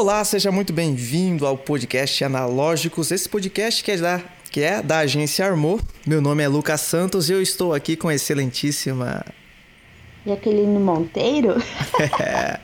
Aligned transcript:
Olá, 0.00 0.24
seja 0.24 0.50
muito 0.50 0.72
bem-vindo 0.72 1.46
ao 1.46 1.58
podcast 1.58 2.24
Analógicos. 2.24 3.10
Esse 3.10 3.28
podcast 3.28 3.84
que 3.84 3.90
é 3.90 3.96
da, 3.98 4.22
que 4.50 4.62
é 4.62 4.80
da 4.80 5.00
agência 5.00 5.44
Armor. 5.44 5.78
Meu 6.06 6.22
nome 6.22 6.42
é 6.42 6.48
Lucas 6.48 6.80
Santos 6.80 7.28
e 7.28 7.34
eu 7.34 7.42
estou 7.42 7.74
aqui 7.74 7.96
com 7.96 8.08
a 8.08 8.14
excelentíssima. 8.14 9.22
Jaqueline 10.26 10.78
Monteiro? 10.78 11.62
é, 12.18 12.58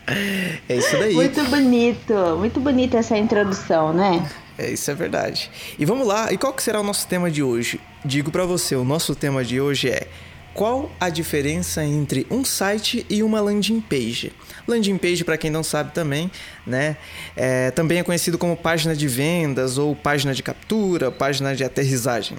é 0.66 0.76
isso 0.76 0.96
daí. 0.96 1.12
Muito 1.12 1.44
bonito, 1.44 2.14
muito 2.38 2.58
bonita 2.58 2.96
essa 2.96 3.18
introdução, 3.18 3.92
né? 3.92 4.26
É, 4.56 4.70
isso 4.70 4.90
é 4.90 4.94
verdade. 4.94 5.50
E 5.78 5.84
vamos 5.84 6.06
lá, 6.06 6.32
e 6.32 6.38
qual 6.38 6.54
que 6.54 6.62
será 6.62 6.80
o 6.80 6.82
nosso 6.82 7.06
tema 7.06 7.30
de 7.30 7.42
hoje? 7.42 7.78
Digo 8.02 8.30
para 8.30 8.46
você, 8.46 8.74
o 8.74 8.82
nosso 8.82 9.14
tema 9.14 9.44
de 9.44 9.60
hoje 9.60 9.90
é 9.90 10.08
qual 10.56 10.90
a 10.98 11.10
diferença 11.10 11.84
entre 11.84 12.26
um 12.30 12.42
site 12.42 13.04
e 13.10 13.22
uma 13.22 13.42
landing 13.42 13.78
page? 13.78 14.32
Landing 14.66 14.96
page, 14.96 15.22
para 15.22 15.36
quem 15.36 15.50
não 15.50 15.62
sabe 15.62 15.92
também, 15.92 16.30
né, 16.66 16.96
é, 17.36 17.70
também 17.72 17.98
é 17.98 18.02
conhecido 18.02 18.38
como 18.38 18.56
página 18.56 18.96
de 18.96 19.06
vendas 19.06 19.76
ou 19.76 19.94
página 19.94 20.32
de 20.32 20.42
captura, 20.42 21.12
página 21.12 21.54
de 21.54 21.62
aterrissagem. 21.62 22.38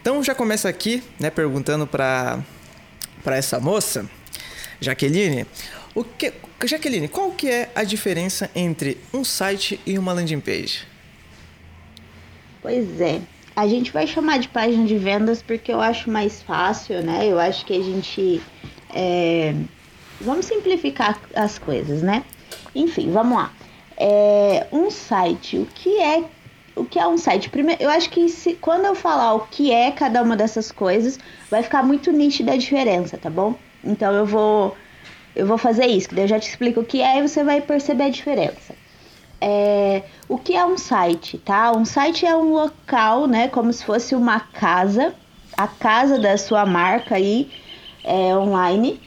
Então 0.00 0.24
já 0.24 0.34
começa 0.34 0.70
aqui, 0.70 1.02
né, 1.20 1.28
perguntando 1.28 1.86
para 1.86 2.40
para 3.22 3.36
essa 3.36 3.60
moça, 3.60 4.08
Jaqueline, 4.80 5.46
o 5.94 6.02
que, 6.02 6.32
Jaqueline, 6.64 7.06
qual 7.06 7.32
que 7.32 7.50
é 7.50 7.70
a 7.74 7.84
diferença 7.84 8.50
entre 8.54 8.96
um 9.12 9.22
site 9.22 9.78
e 9.84 9.98
uma 9.98 10.14
landing 10.14 10.40
page? 10.40 10.88
Pois 12.62 12.98
é, 12.98 13.20
a 13.54 13.66
gente 13.66 13.92
vai 13.92 14.06
chamar 14.06 14.38
de 14.38 14.48
página 14.48 14.86
de 14.86 14.96
vendas 14.96 15.42
porque 15.42 15.72
eu 15.72 15.80
acho 15.80 16.10
mais 16.10 16.42
fácil, 16.42 17.02
né? 17.02 17.26
Eu 17.26 17.38
acho 17.38 17.64
que 17.64 17.72
a 17.72 17.82
gente. 17.82 18.40
É... 18.94 19.54
Vamos 20.20 20.46
simplificar 20.46 21.18
as 21.34 21.58
coisas, 21.58 22.02
né? 22.02 22.24
Enfim, 22.74 23.10
vamos 23.10 23.36
lá. 23.36 23.52
É... 23.96 24.66
Um 24.72 24.90
site, 24.90 25.58
o 25.58 25.66
que 25.66 26.00
é 26.00 26.24
o 26.76 26.84
que 26.84 26.98
é 26.98 27.06
um 27.06 27.18
site? 27.18 27.50
Primeiro, 27.50 27.82
eu 27.82 27.90
acho 27.90 28.08
que 28.08 28.28
se, 28.28 28.54
quando 28.54 28.86
eu 28.86 28.94
falar 28.94 29.34
o 29.34 29.40
que 29.40 29.70
é 29.72 29.90
cada 29.90 30.22
uma 30.22 30.36
dessas 30.36 30.72
coisas, 30.72 31.18
vai 31.50 31.62
ficar 31.62 31.82
muito 31.82 32.10
nítida 32.12 32.52
a 32.52 32.56
diferença, 32.56 33.18
tá 33.18 33.28
bom? 33.28 33.54
Então 33.84 34.12
eu 34.12 34.24
vou 34.24 34.76
eu 35.34 35.46
vou 35.46 35.58
fazer 35.58 35.86
isso, 35.86 36.08
que 36.08 36.14
daí 36.14 36.24
eu 36.24 36.28
já 36.28 36.40
te 36.40 36.48
explico 36.48 36.80
o 36.80 36.84
que 36.84 37.02
é 37.02 37.18
e 37.18 37.28
você 37.28 37.44
vai 37.44 37.60
perceber 37.60 38.04
a 38.04 38.10
diferença 38.10 38.74
é, 39.40 40.02
o 40.28 40.36
que 40.36 40.54
é 40.54 40.64
um 40.64 40.76
site, 40.76 41.38
tá? 41.38 41.72
Um 41.72 41.84
site 41.84 42.26
é 42.26 42.36
um 42.36 42.52
local, 42.52 43.26
né? 43.26 43.48
Como 43.48 43.72
se 43.72 43.84
fosse 43.84 44.14
uma 44.14 44.38
casa, 44.40 45.14
a 45.56 45.66
casa 45.66 46.18
da 46.18 46.36
sua 46.36 46.66
marca 46.66 47.14
aí 47.16 47.50
é, 48.04 48.36
online. 48.36 49.00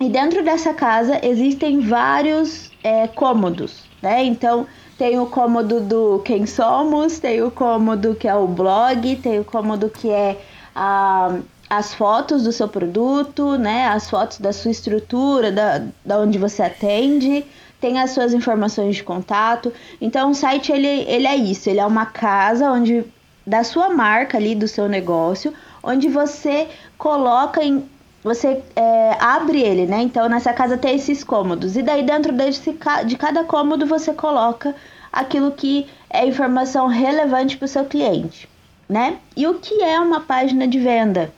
E 0.00 0.08
dentro 0.08 0.44
dessa 0.44 0.74
casa 0.74 1.24
existem 1.24 1.80
vários 1.80 2.72
é, 2.82 3.06
cômodos, 3.06 3.84
né? 4.02 4.24
Então 4.24 4.66
tem 4.98 5.18
o 5.18 5.26
cômodo 5.26 5.80
do 5.80 6.20
quem 6.24 6.44
somos, 6.44 7.20
tem 7.20 7.42
o 7.42 7.50
cômodo 7.50 8.14
que 8.14 8.26
é 8.26 8.34
o 8.34 8.48
blog, 8.48 9.16
tem 9.16 9.38
o 9.38 9.44
cômodo 9.44 9.88
que 9.88 10.10
é 10.10 10.40
a, 10.74 11.38
as 11.70 11.94
fotos 11.94 12.42
do 12.42 12.52
seu 12.52 12.66
produto, 12.66 13.56
né? 13.56 13.86
As 13.86 14.10
fotos 14.10 14.38
da 14.38 14.52
sua 14.52 14.72
estrutura, 14.72 15.52
da, 15.52 15.82
da 16.04 16.18
onde 16.18 16.36
você 16.36 16.62
atende 16.62 17.44
tem 17.82 18.00
as 18.00 18.12
suas 18.12 18.32
informações 18.32 18.94
de 18.94 19.02
contato. 19.02 19.72
Então, 20.00 20.30
o 20.30 20.34
site 20.34 20.70
ele, 20.70 20.86
ele 20.86 21.26
é 21.26 21.34
isso, 21.34 21.68
ele 21.68 21.80
é 21.80 21.84
uma 21.84 22.06
casa 22.06 22.70
onde 22.70 23.04
da 23.44 23.64
sua 23.64 23.90
marca 23.90 24.38
ali, 24.38 24.54
do 24.54 24.68
seu 24.68 24.88
negócio, 24.88 25.52
onde 25.82 26.08
você 26.08 26.68
coloca 26.96 27.62
em 27.62 27.84
você 28.22 28.62
é, 28.76 29.16
abre 29.18 29.60
ele, 29.60 29.84
né? 29.84 30.00
Então 30.00 30.28
nessa 30.28 30.52
casa 30.52 30.78
tem 30.78 30.94
esses 30.94 31.24
cômodos 31.24 31.76
e 31.76 31.82
daí 31.82 32.04
dentro 32.04 32.32
desse, 32.32 32.78
de 33.04 33.16
cada 33.16 33.42
cômodo 33.42 33.84
você 33.84 34.14
coloca 34.14 34.76
aquilo 35.12 35.50
que 35.50 35.88
é 36.08 36.24
informação 36.24 36.86
relevante 36.86 37.56
para 37.56 37.64
o 37.64 37.68
seu 37.68 37.84
cliente, 37.84 38.48
né? 38.88 39.16
E 39.36 39.44
o 39.48 39.54
que 39.54 39.82
é 39.82 39.98
uma 39.98 40.20
página 40.20 40.68
de 40.68 40.78
venda? 40.78 41.32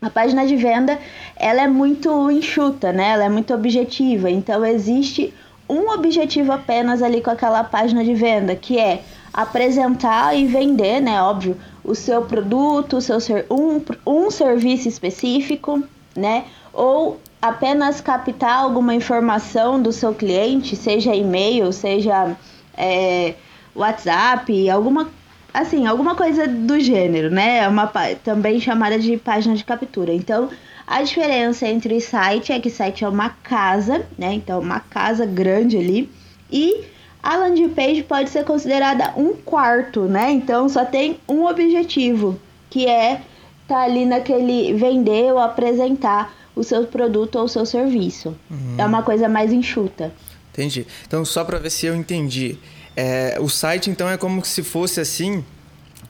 A 0.00 0.08
página 0.08 0.46
de 0.46 0.56
venda 0.56 0.98
ela 1.36 1.60
é 1.60 1.68
muito 1.68 2.30
enxuta, 2.30 2.90
né? 2.90 3.10
Ela 3.10 3.24
é 3.24 3.28
muito 3.28 3.52
objetiva. 3.52 4.30
Então 4.30 4.64
existe 4.64 5.34
um 5.68 5.90
objetivo 5.90 6.52
apenas 6.52 7.02
ali 7.02 7.20
com 7.20 7.30
aquela 7.30 7.62
página 7.62 8.04
de 8.04 8.14
venda, 8.14 8.56
que 8.56 8.78
é 8.78 9.02
apresentar 9.32 10.34
e 10.36 10.46
vender, 10.46 11.00
né? 11.00 11.22
Óbvio, 11.22 11.56
o 11.84 11.94
seu 11.94 12.22
produto, 12.22 12.96
o 12.96 13.00
seu 13.00 13.20
ser, 13.20 13.46
um, 13.50 13.80
um 14.06 14.30
serviço 14.30 14.88
específico, 14.88 15.82
né? 16.16 16.44
Ou 16.72 17.20
apenas 17.40 18.00
captar 18.00 18.58
alguma 18.58 18.94
informação 18.94 19.80
do 19.80 19.92
seu 19.92 20.14
cliente, 20.14 20.74
seja 20.74 21.14
e-mail, 21.14 21.72
seja 21.72 22.36
é, 22.76 23.34
WhatsApp, 23.74 24.70
alguma 24.70 25.08
assim, 25.52 25.86
alguma 25.86 26.14
coisa 26.14 26.46
do 26.46 26.78
gênero, 26.78 27.30
né? 27.30 27.58
É 27.58 27.68
uma 27.68 27.90
também 28.22 28.60
chamada 28.60 28.98
de 28.98 29.16
página 29.16 29.54
de 29.54 29.64
captura. 29.64 30.12
Então, 30.12 30.48
a 30.88 31.02
diferença 31.02 31.68
entre 31.68 32.00
site 32.00 32.50
é 32.50 32.58
que 32.58 32.70
site 32.70 33.04
é 33.04 33.08
uma 33.08 33.28
casa, 33.28 34.06
né? 34.16 34.32
Então, 34.32 34.58
uma 34.58 34.80
casa 34.80 35.26
grande 35.26 35.76
ali. 35.76 36.10
E 36.50 36.84
a 37.22 37.36
landing 37.36 37.68
page 37.68 38.02
pode 38.04 38.30
ser 38.30 38.44
considerada 38.44 39.12
um 39.14 39.34
quarto, 39.34 40.02
né? 40.02 40.30
Então, 40.30 40.66
só 40.66 40.86
tem 40.86 41.20
um 41.28 41.44
objetivo, 41.44 42.40
que 42.70 42.86
é 42.86 43.20
tá 43.66 43.82
ali 43.82 44.06
naquele 44.06 44.72
vender 44.72 45.30
ou 45.30 45.38
apresentar 45.38 46.34
o 46.56 46.64
seu 46.64 46.86
produto 46.86 47.36
ou 47.36 47.44
o 47.44 47.48
seu 47.48 47.66
serviço. 47.66 48.34
Uhum. 48.50 48.76
É 48.78 48.86
uma 48.86 49.02
coisa 49.02 49.28
mais 49.28 49.52
enxuta. 49.52 50.10
Entendi. 50.52 50.86
Então, 51.06 51.22
só 51.22 51.44
para 51.44 51.58
ver 51.58 51.70
se 51.70 51.84
eu 51.84 51.94
entendi. 51.94 52.58
É, 52.96 53.36
o 53.38 53.48
site, 53.48 53.90
então, 53.90 54.08
é 54.08 54.16
como 54.16 54.42
se 54.42 54.62
fosse 54.62 55.00
assim 55.00 55.44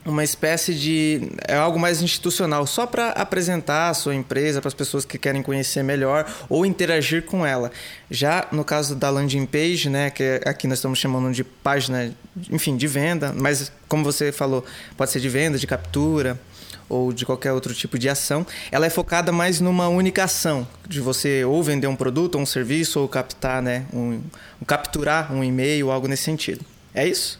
uma 0.05 0.23
espécie 0.23 0.73
de 0.73 1.31
é 1.47 1.55
algo 1.55 1.79
mais 1.79 2.01
institucional, 2.01 2.65
só 2.65 2.85
para 2.85 3.09
apresentar 3.09 3.89
a 3.89 3.93
sua 3.93 4.15
empresa 4.15 4.61
para 4.61 4.67
as 4.67 4.73
pessoas 4.73 5.05
que 5.05 5.17
querem 5.17 5.41
conhecer 5.41 5.83
melhor 5.83 6.25
ou 6.47 6.65
interagir 6.65 7.23
com 7.23 7.45
ela. 7.45 7.71
Já 8.09 8.47
no 8.51 8.63
caso 8.63 8.95
da 8.95 9.09
landing 9.09 9.45
page, 9.45 9.89
né, 9.89 10.09
que 10.09 10.41
aqui 10.45 10.67
nós 10.67 10.77
estamos 10.77 10.99
chamando 10.99 11.33
de 11.33 11.43
página, 11.43 12.13
enfim, 12.49 12.77
de 12.77 12.87
venda, 12.87 13.33
mas 13.35 13.71
como 13.87 14.03
você 14.03 14.31
falou, 14.31 14.65
pode 14.95 15.11
ser 15.11 15.19
de 15.19 15.29
venda, 15.29 15.57
de 15.57 15.67
captura 15.67 16.39
ou 16.87 17.13
de 17.13 17.25
qualquer 17.25 17.51
outro 17.51 17.73
tipo 17.73 17.99
de 17.99 18.09
ação, 18.09 18.45
ela 18.71 18.85
é 18.85 18.89
focada 18.89 19.31
mais 19.31 19.59
numa 19.59 19.87
única 19.87 20.23
ação, 20.23 20.67
de 20.87 20.99
você 20.99 21.43
ou 21.43 21.61
vender 21.61 21.85
um 21.85 21.95
produto 21.95 22.35
ou 22.35 22.41
um 22.41 22.45
serviço 22.45 22.99
ou 22.99 23.07
captar, 23.07 23.61
né, 23.61 23.85
um, 23.93 24.21
um 24.59 24.65
capturar 24.65 25.31
um 25.31 25.43
e-mail, 25.43 25.91
algo 25.91 26.07
nesse 26.07 26.23
sentido. 26.23 26.65
É 26.93 27.07
isso? 27.07 27.39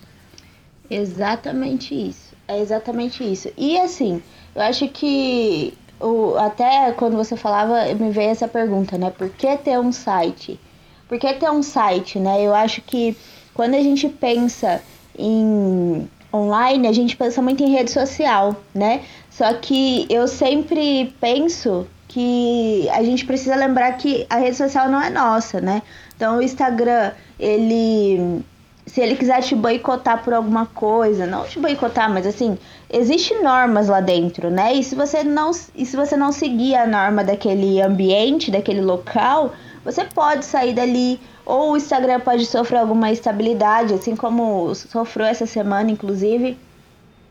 Exatamente 0.89 1.95
isso. 1.95 2.28
É 2.49 2.59
exatamente 2.59 3.23
isso. 3.23 3.51
E 3.55 3.77
assim, 3.77 4.23
eu 4.55 4.63
acho 4.63 4.87
que 4.87 5.71
o, 5.99 6.35
até 6.35 6.91
quando 6.93 7.15
você 7.15 7.37
falava, 7.37 7.85
me 7.93 8.09
veio 8.09 8.31
essa 8.31 8.47
pergunta, 8.47 8.97
né? 8.97 9.11
Por 9.15 9.29
que 9.29 9.55
ter 9.57 9.79
um 9.79 9.91
site? 9.91 10.59
Por 11.07 11.19
que 11.19 11.31
ter 11.35 11.51
um 11.51 11.61
site, 11.61 12.17
né? 12.17 12.41
Eu 12.41 12.55
acho 12.55 12.81
que 12.81 13.15
quando 13.53 13.75
a 13.75 13.81
gente 13.83 14.09
pensa 14.09 14.81
em 15.15 16.09
online, 16.33 16.87
a 16.87 16.91
gente 16.91 17.15
pensa 17.15 17.39
muito 17.39 17.61
em 17.63 17.69
rede 17.69 17.91
social, 17.91 18.55
né? 18.73 19.03
Só 19.29 19.53
que 19.53 20.07
eu 20.09 20.27
sempre 20.27 21.13
penso 21.21 21.85
que 22.07 22.89
a 22.89 23.03
gente 23.03 23.27
precisa 23.27 23.55
lembrar 23.55 23.91
que 23.93 24.25
a 24.27 24.37
rede 24.37 24.57
social 24.57 24.89
não 24.89 24.99
é 24.99 25.11
nossa, 25.11 25.61
né? 25.61 25.83
Então 26.15 26.39
o 26.39 26.41
Instagram, 26.41 27.11
ele 27.39 28.43
se 28.89 29.01
ele 29.01 29.15
quiser 29.15 29.41
te 29.43 29.55
boicotar 29.55 30.23
por 30.23 30.33
alguma 30.33 30.65
coisa, 30.65 31.27
não 31.27 31.45
te 31.45 31.59
boicotar, 31.59 32.11
mas 32.11 32.25
assim, 32.25 32.57
existe 32.89 33.35
normas 33.35 33.87
lá 33.87 34.01
dentro, 34.01 34.49
né? 34.49 34.73
E 34.73 34.83
se 34.83 34.95
você 34.95 35.23
não, 35.23 35.51
e 35.75 35.85
se 35.85 35.95
você 35.95 36.17
não 36.17 36.31
seguir 36.31 36.75
a 36.75 36.87
norma 36.87 37.23
daquele 37.23 37.79
ambiente, 37.79 38.49
daquele 38.49 38.81
local, 38.81 39.53
você 39.85 40.03
pode 40.05 40.43
sair 40.43 40.73
dali 40.73 41.19
ou 41.45 41.73
o 41.73 41.77
Instagram 41.77 42.19
pode 42.19 42.47
sofrer 42.47 42.79
alguma 42.79 43.11
estabilidade, 43.11 43.93
assim 43.93 44.15
como 44.15 44.73
sofreu 44.73 45.27
essa 45.27 45.45
semana, 45.45 45.91
inclusive. 45.91 46.57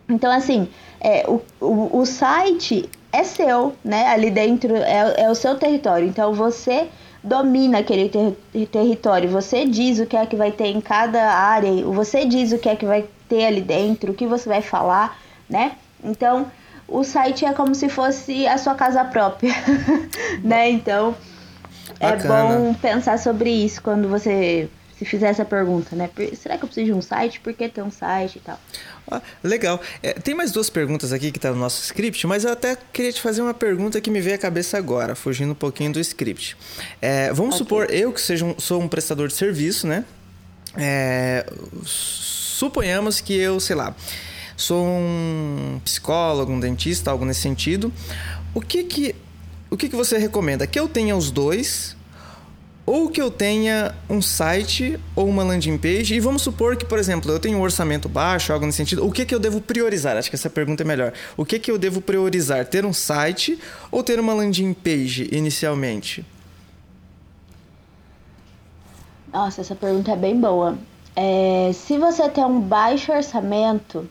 Então, 0.08 0.30
assim, 0.30 0.68
é, 1.00 1.24
o, 1.28 1.42
o, 1.60 1.98
o 1.98 2.06
site 2.06 2.88
é 3.12 3.24
seu, 3.24 3.74
né? 3.84 4.06
Ali 4.06 4.30
dentro 4.30 4.76
é, 4.76 5.22
é 5.22 5.30
o 5.30 5.34
seu 5.34 5.56
território. 5.56 6.06
Então, 6.06 6.32
você 6.32 6.88
domina 7.28 7.78
aquele 7.78 8.08
ter 8.08 8.66
território. 8.66 9.28
Você 9.28 9.66
diz 9.66 10.00
o 10.00 10.06
que 10.06 10.16
é 10.16 10.24
que 10.26 10.34
vai 10.34 10.50
ter 10.50 10.68
em 10.68 10.80
cada 10.80 11.22
área, 11.32 11.70
você 11.84 12.24
diz 12.24 12.52
o 12.52 12.58
que 12.58 12.68
é 12.68 12.74
que 12.74 12.86
vai 12.86 13.04
ter 13.28 13.44
ali 13.44 13.60
dentro, 13.60 14.12
o 14.12 14.14
que 14.14 14.26
você 14.26 14.48
vai 14.48 14.62
falar, 14.62 15.18
né? 15.48 15.72
Então, 16.02 16.46
o 16.88 17.04
site 17.04 17.44
é 17.44 17.52
como 17.52 17.74
se 17.74 17.88
fosse 17.88 18.46
a 18.46 18.56
sua 18.56 18.74
casa 18.74 19.04
própria, 19.04 19.52
né? 20.42 20.70
Então, 20.70 21.14
é 22.00 22.12
Bacana. 22.12 22.34
é 22.34 22.58
bom 22.58 22.74
pensar 22.74 23.18
sobre 23.18 23.50
isso 23.50 23.82
quando 23.82 24.08
você 24.08 24.68
se 24.98 25.04
fizer 25.04 25.28
essa 25.28 25.44
pergunta, 25.44 25.94
né? 25.94 26.10
Será 26.34 26.58
que 26.58 26.64
eu 26.64 26.68
preciso 26.68 26.86
de 26.86 26.92
um 26.92 27.00
site? 27.00 27.40
Por 27.40 27.52
que 27.52 27.68
ter 27.68 27.82
um 27.82 27.90
site 27.90 28.36
e 28.36 28.40
tal? 28.40 28.58
Ah, 29.10 29.22
legal. 29.42 29.80
É, 30.02 30.12
tem 30.14 30.34
mais 30.34 30.50
duas 30.50 30.68
perguntas 30.68 31.12
aqui 31.12 31.30
que 31.30 31.38
tá 31.38 31.50
no 31.50 31.56
nosso 31.56 31.82
script, 31.82 32.26
mas 32.26 32.44
eu 32.44 32.52
até 32.52 32.76
queria 32.92 33.12
te 33.12 33.20
fazer 33.20 33.40
uma 33.40 33.54
pergunta 33.54 34.00
que 34.00 34.10
me 34.10 34.20
veio 34.20 34.36
à 34.36 34.38
cabeça 34.38 34.76
agora, 34.76 35.14
fugindo 35.14 35.52
um 35.52 35.54
pouquinho 35.54 35.92
do 35.92 36.00
script. 36.00 36.56
É, 37.00 37.32
vamos 37.32 37.54
okay. 37.54 37.58
supor 37.58 37.90
eu 37.90 38.12
que 38.12 38.20
seja 38.20 38.44
um, 38.44 38.58
sou 38.58 38.82
um 38.82 38.88
prestador 38.88 39.28
de 39.28 39.34
serviço, 39.34 39.86
né? 39.86 40.04
é, 40.76 41.46
suponhamos 41.84 43.20
que 43.20 43.34
eu, 43.34 43.58
sei 43.60 43.76
lá, 43.76 43.94
sou 44.56 44.86
um 44.86 45.80
psicólogo, 45.84 46.52
um 46.52 46.60
dentista, 46.60 47.10
algo 47.10 47.24
nesse 47.24 47.40
sentido. 47.40 47.92
O 48.54 48.60
que 48.60 48.84
que, 48.84 49.14
o 49.70 49.76
que, 49.76 49.88
que 49.88 49.96
você 49.96 50.18
recomenda? 50.18 50.66
Que 50.66 50.78
eu 50.78 50.88
tenha 50.88 51.16
os 51.16 51.30
dois 51.30 51.96
ou 52.88 53.10
que 53.10 53.20
eu 53.20 53.30
tenha 53.30 53.94
um 54.08 54.22
site 54.22 54.98
ou 55.14 55.28
uma 55.28 55.44
landing 55.44 55.76
page 55.76 56.14
e 56.14 56.20
vamos 56.20 56.40
supor 56.40 56.74
que, 56.74 56.86
por 56.86 56.98
exemplo, 56.98 57.30
eu 57.30 57.38
tenho 57.38 57.58
um 57.58 57.60
orçamento 57.60 58.08
baixo, 58.08 58.50
algo 58.50 58.64
nesse 58.64 58.78
sentido, 58.78 59.06
o 59.06 59.12
que 59.12 59.26
que 59.26 59.34
eu 59.34 59.38
devo 59.38 59.60
priorizar? 59.60 60.16
Acho 60.16 60.30
que 60.30 60.36
essa 60.36 60.48
pergunta 60.48 60.82
é 60.82 60.86
melhor. 60.86 61.12
O 61.36 61.44
que 61.44 61.58
que 61.58 61.70
eu 61.70 61.76
devo 61.76 62.00
priorizar? 62.00 62.64
Ter 62.64 62.86
um 62.86 62.92
site 62.94 63.58
ou 63.90 64.02
ter 64.02 64.18
uma 64.18 64.32
landing 64.32 64.72
page 64.72 65.28
inicialmente? 65.30 66.24
Nossa, 69.30 69.60
essa 69.60 69.74
pergunta 69.74 70.12
é 70.12 70.16
bem 70.16 70.40
boa. 70.40 70.78
É, 71.14 71.70
se 71.74 71.98
você 71.98 72.26
tem 72.30 72.42
um 72.42 72.58
baixo 72.58 73.12
orçamento, 73.12 74.08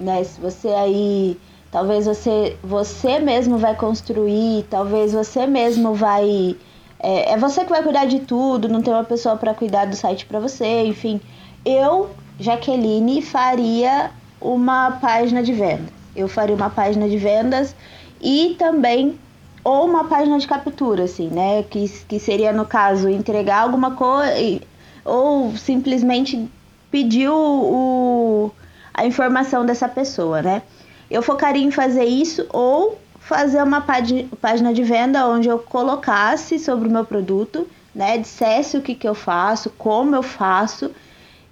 né? 0.00 0.24
Se 0.24 0.40
você 0.40 0.66
aí, 0.66 1.38
talvez 1.70 2.06
você, 2.06 2.56
você 2.64 3.20
mesmo 3.20 3.58
vai 3.58 3.76
construir, 3.76 4.66
talvez 4.68 5.12
você 5.12 5.46
mesmo 5.46 5.94
vai 5.94 6.56
é, 7.00 7.32
é 7.32 7.36
você 7.36 7.64
que 7.64 7.70
vai 7.70 7.82
cuidar 7.82 8.06
de 8.06 8.20
tudo, 8.20 8.68
não 8.68 8.82
tem 8.82 8.92
uma 8.92 9.04
pessoa 9.04 9.36
para 9.36 9.54
cuidar 9.54 9.86
do 9.86 9.96
site 9.96 10.26
para 10.26 10.40
você, 10.40 10.84
enfim. 10.84 11.20
Eu, 11.64 12.10
Jaqueline, 12.38 13.22
faria 13.22 14.10
uma 14.40 14.92
página 14.92 15.42
de 15.42 15.52
vendas. 15.52 15.90
Eu 16.14 16.28
faria 16.28 16.56
uma 16.56 16.70
página 16.70 17.08
de 17.08 17.16
vendas 17.16 17.74
e 18.20 18.56
também 18.58 19.18
ou 19.62 19.86
uma 19.86 20.04
página 20.04 20.38
de 20.38 20.46
captura, 20.46 21.04
assim, 21.04 21.28
né? 21.28 21.62
Que, 21.62 21.88
que 22.08 22.18
seria, 22.18 22.52
no 22.52 22.64
caso, 22.64 23.08
entregar 23.08 23.62
alguma 23.62 23.92
coisa 23.92 24.60
ou 25.04 25.56
simplesmente 25.56 26.48
pedir 26.90 27.28
o, 27.28 27.34
o, 27.34 28.50
a 28.94 29.06
informação 29.06 29.64
dessa 29.64 29.88
pessoa, 29.88 30.42
né? 30.42 30.62
Eu 31.10 31.22
focaria 31.22 31.62
em 31.62 31.70
fazer 31.70 32.04
isso 32.04 32.46
ou 32.50 32.98
fazer 33.28 33.62
uma 33.62 33.82
página 33.82 34.72
de 34.72 34.82
venda 34.82 35.28
onde 35.28 35.48
eu 35.48 35.58
colocasse 35.58 36.58
sobre 36.58 36.88
o 36.88 36.90
meu 36.90 37.04
produto, 37.04 37.68
né, 37.94 38.16
dissesse 38.16 38.74
o 38.78 38.80
que, 38.80 38.94
que 38.94 39.06
eu 39.06 39.14
faço, 39.14 39.68
como 39.76 40.16
eu 40.16 40.22
faço 40.22 40.90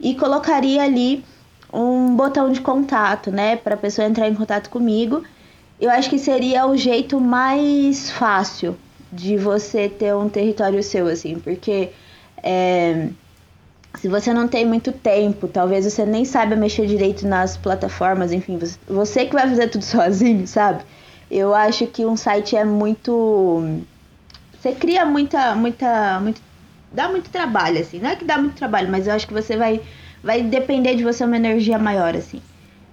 e 0.00 0.14
colocaria 0.14 0.82
ali 0.82 1.23
um 1.70 2.17
botão 2.17 2.50
de 2.50 2.62
contato, 2.62 3.31
né, 3.31 3.56
para 3.56 3.75
a 3.75 3.76
pessoa 3.76 4.08
entrar 4.08 4.26
em 4.26 4.34
contato 4.34 4.70
comigo. 4.70 5.23
Eu 5.78 5.90
acho 5.90 6.08
que 6.08 6.19
seria 6.19 6.67
o 6.67 6.78
jeito 6.78 7.20
mais 7.20 8.11
fácil 8.11 8.75
de 9.12 9.37
você 9.37 9.87
ter 9.87 10.14
um 10.14 10.31
território 10.31 10.82
seu, 10.82 11.06
assim, 11.06 11.38
porque 11.38 11.90
é, 12.43 13.11
se 14.00 14.08
você 14.08 14.32
não 14.32 14.49
tem 14.49 14.64
muito 14.64 14.93
tempo, 14.93 15.46
talvez 15.46 15.84
você 15.84 16.06
nem 16.06 16.25
saiba 16.25 16.56
mexer 16.56 16.87
direito 16.87 17.28
nas 17.28 17.55
plataformas, 17.55 18.32
enfim, 18.32 18.58
você 18.88 19.26
que 19.26 19.34
vai 19.34 19.46
fazer 19.46 19.69
tudo 19.69 19.84
sozinho, 19.84 20.46
sabe? 20.46 20.82
Eu 21.31 21.55
acho 21.55 21.87
que 21.87 22.05
um 22.06 22.17
site 22.17 22.56
é 22.56 22.64
muito. 22.64 23.62
Você 24.58 24.73
cria 24.73 25.05
muita, 25.05 25.55
muita, 25.55 26.20
muito, 26.20 26.40
dá 26.93 27.08
muito 27.08 27.31
trabalho 27.31 27.81
assim. 27.81 27.99
Não 27.99 28.11
é 28.11 28.17
que 28.17 28.25
dá 28.25 28.38
muito 28.38 28.55
trabalho, 28.55 28.90
mas 28.90 29.06
eu 29.06 29.14
acho 29.14 29.26
que 29.26 29.34
você 29.34 29.56
vai, 29.56 29.81
vai 30.23 30.43
depender 30.43 30.94
de 30.94 31.02
você 31.02 31.25
uma 31.25 31.37
energia 31.37 31.78
maior 31.78 32.14
assim. 32.17 32.40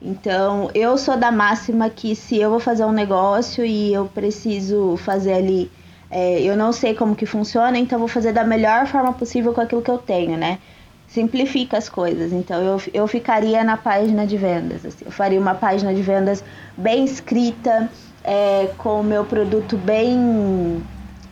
Então, 0.01 0.69
eu 0.73 0.97
sou 0.97 1.15
da 1.15 1.31
máxima 1.31 1.89
que 1.89 2.13
se 2.13 2.37
eu 2.37 2.49
vou 2.49 2.59
fazer 2.59 2.83
um 2.83 2.91
negócio 2.91 3.63
e 3.65 3.93
eu 3.93 4.05
preciso 4.05 4.97
fazer 4.97 5.33
ali, 5.33 5.71
é, 6.11 6.41
eu 6.41 6.57
não 6.57 6.73
sei 6.73 6.93
como 6.93 7.15
que 7.15 7.25
funciona, 7.25 7.77
então 7.77 7.97
vou 7.97 8.09
fazer 8.09 8.33
da 8.33 8.43
melhor 8.43 8.85
forma 8.85 9.13
possível 9.13 9.53
com 9.53 9.61
aquilo 9.61 9.81
que 9.81 9.89
eu 9.89 9.97
tenho, 9.97 10.37
né? 10.37 10.59
Simplifica 11.07 11.77
as 11.77 11.87
coisas. 11.87 12.33
Então, 12.33 12.61
eu, 12.61 12.81
eu 12.93 13.07
ficaria 13.07 13.63
na 13.63 13.77
página 13.77 14.27
de 14.27 14.35
vendas. 14.35 14.85
Assim. 14.85 15.05
Eu 15.05 15.11
faria 15.11 15.39
uma 15.39 15.55
página 15.55 15.93
de 15.93 16.01
vendas 16.01 16.43
bem 16.75 17.05
escrita, 17.05 17.89
é, 18.23 18.69
com 18.77 19.01
o 19.01 19.03
meu 19.03 19.25
produto 19.25 19.77
bem 19.77 20.83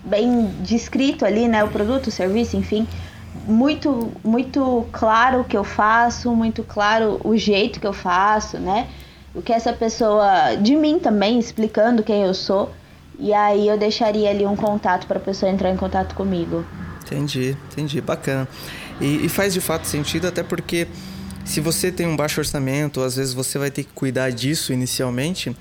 bem 0.04 0.48
descrito 0.62 1.26
ali, 1.26 1.48
né, 1.48 1.64
o 1.64 1.68
produto, 1.68 2.08
o 2.08 2.12
serviço, 2.12 2.58
enfim, 2.58 2.88
muito 3.46 4.12
muito 4.24 4.86
claro 4.92 5.42
o 5.42 5.44
que 5.44 5.56
eu 5.56 5.64
faço, 5.64 6.36
muito 6.36 6.64
claro 6.64 7.20
o 7.24 7.38
jeito 7.38 7.80
que 7.80 7.88
eu 7.88 7.94
faço, 7.94 8.58
né? 8.58 8.88
O 9.34 9.42
que 9.42 9.54
essa 9.54 9.72
pessoa 9.72 10.56
de 10.56 10.76
mim 10.76 11.00
também 11.00 11.40
explicando 11.40 12.04
quem 12.04 12.24
eu 12.24 12.34
sou. 12.34 12.72
E 13.18 13.34
aí 13.34 13.68
eu 13.68 13.78
deixaria 13.78 14.30
ali 14.30 14.46
um 14.46 14.56
contato 14.56 15.06
para 15.06 15.18
a 15.18 15.22
pessoa 15.22 15.50
entrar 15.52 15.70
em 15.70 15.78
contato 15.78 16.16
comigo. 16.16 16.66
Entendi, 17.06 17.56
entendi, 17.72 18.02
bacana. 18.02 18.48
E, 19.00 19.26
e, 19.26 19.30
faz 19.30 19.54
de 19.54 19.62
fato 19.62 19.86
sentido 19.86 20.28
até 20.28 20.44
porque 20.44 20.88
se 21.46 21.60
você 21.60 21.92
tem 21.92 22.08
um 22.08 22.16
baixo 22.16 22.40
orçamento, 22.40 23.02
às 23.02 23.16
vezes 23.16 23.34
você 23.34 23.58
vai 23.58 23.70
ter 23.70 23.84
que 23.84 23.92
cuidar 23.94 24.32
disso 24.32 24.74
inicialmente. 24.74 25.56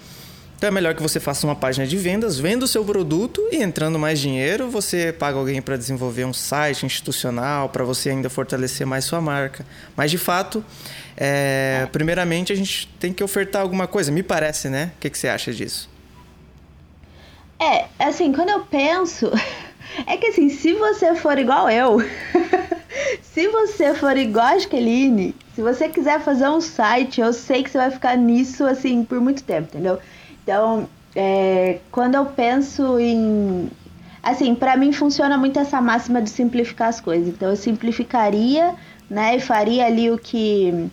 Então 0.61 0.69
é 0.69 0.71
melhor 0.71 0.95
que 0.95 1.01
você 1.01 1.19
faça 1.19 1.47
uma 1.47 1.57
página 1.57 1.87
de 1.87 1.97
vendas, 1.97 2.39
venda 2.39 2.67
o 2.67 2.69
seu 2.69 2.85
produto 2.85 3.41
e 3.51 3.62
entrando 3.62 3.99
mais 3.99 4.21
dinheiro, 4.21 4.69
você 4.69 5.11
paga 5.11 5.39
alguém 5.39 5.62
para 5.62 5.75
desenvolver 5.75 6.27
um 6.27 6.35
site 6.35 6.85
institucional, 6.85 7.71
para 7.71 7.83
você 7.83 8.11
ainda 8.11 8.29
fortalecer 8.29 8.87
mais 8.87 9.07
sua 9.07 9.23
marca. 9.23 9.65
Mas 9.97 10.11
de 10.11 10.19
fato, 10.19 10.62
é, 11.17 11.89
primeiramente 11.91 12.53
a 12.53 12.55
gente 12.55 12.87
tem 13.01 13.11
que 13.11 13.25
ofertar 13.25 13.62
alguma 13.62 13.87
coisa, 13.87 14.12
me 14.12 14.23
parece, 14.23 14.69
né? 14.69 14.93
O 14.99 15.01
que, 15.01 15.09
que 15.09 15.17
você 15.19 15.29
acha 15.29 15.51
disso? 15.51 15.89
É, 17.59 17.87
assim, 17.99 18.31
quando 18.31 18.51
eu 18.51 18.61
penso. 18.61 19.33
É 20.06 20.17
que 20.17 20.29
assim, 20.29 20.49
se 20.49 20.73
você 20.75 21.17
for 21.17 21.37
igual 21.37 21.69
eu. 21.69 21.99
se 23.23 23.49
você 23.49 23.93
for 23.93 24.17
igual 24.17 24.47
a 24.47 24.59
Jaqueline, 24.59 25.35
se 25.53 25.61
você 25.61 25.89
quiser 25.89 26.21
fazer 26.21 26.49
um 26.49 26.61
site, 26.61 27.21
eu 27.21 27.33
sei 27.33 27.65
que 27.65 27.71
você 27.71 27.79
vai 27.79 27.91
ficar 27.91 28.17
nisso 28.17 28.65
assim 28.65 29.05
por 29.05 29.21
muito 29.21 29.43
tempo, 29.43 29.69
entendeu? 29.73 29.99
Então, 30.50 30.88
é, 31.14 31.79
quando 31.93 32.17
eu 32.17 32.26
penso 32.26 32.99
em. 32.99 33.70
Assim, 34.20 34.52
para 34.52 34.76
mim 34.76 34.93
funciona 34.93 35.38
muito 35.38 35.61
essa 35.61 35.81
máxima 35.81 36.20
de 36.20 36.29
simplificar 36.29 36.88
as 36.88 37.00
coisas. 37.00 37.29
Então, 37.29 37.50
eu 37.50 37.56
simplificaria, 37.56 38.75
né, 39.08 39.37
e 39.37 39.41
faria 39.41 39.87
ali 39.87 40.11
o 40.11 40.19
que 40.19 40.91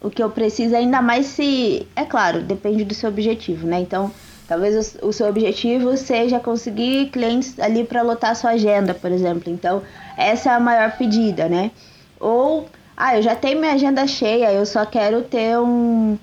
o 0.00 0.08
que 0.08 0.22
eu 0.22 0.30
preciso, 0.30 0.74
ainda 0.74 1.02
mais 1.02 1.26
se. 1.26 1.86
É 1.94 2.06
claro, 2.06 2.40
depende 2.40 2.84
do 2.84 2.94
seu 2.94 3.10
objetivo, 3.10 3.66
né? 3.66 3.80
Então, 3.80 4.10
talvez 4.48 4.98
o, 5.02 5.08
o 5.08 5.12
seu 5.12 5.28
objetivo 5.28 5.94
seja 5.98 6.40
conseguir 6.40 7.10
clientes 7.10 7.58
ali 7.60 7.84
para 7.84 8.00
lotar 8.00 8.30
a 8.30 8.34
sua 8.34 8.52
agenda, 8.52 8.94
por 8.94 9.12
exemplo. 9.12 9.52
Então, 9.52 9.82
essa 10.16 10.50
é 10.50 10.54
a 10.54 10.60
maior 10.60 10.96
pedida, 10.96 11.50
né? 11.50 11.70
Ou, 12.18 12.66
ah, 12.96 13.14
eu 13.18 13.20
já 13.22 13.34
tenho 13.36 13.60
minha 13.60 13.74
agenda 13.74 14.06
cheia, 14.06 14.50
eu 14.54 14.64
só 14.64 14.86
quero 14.86 15.20
ter 15.20 15.58
um 15.58 16.16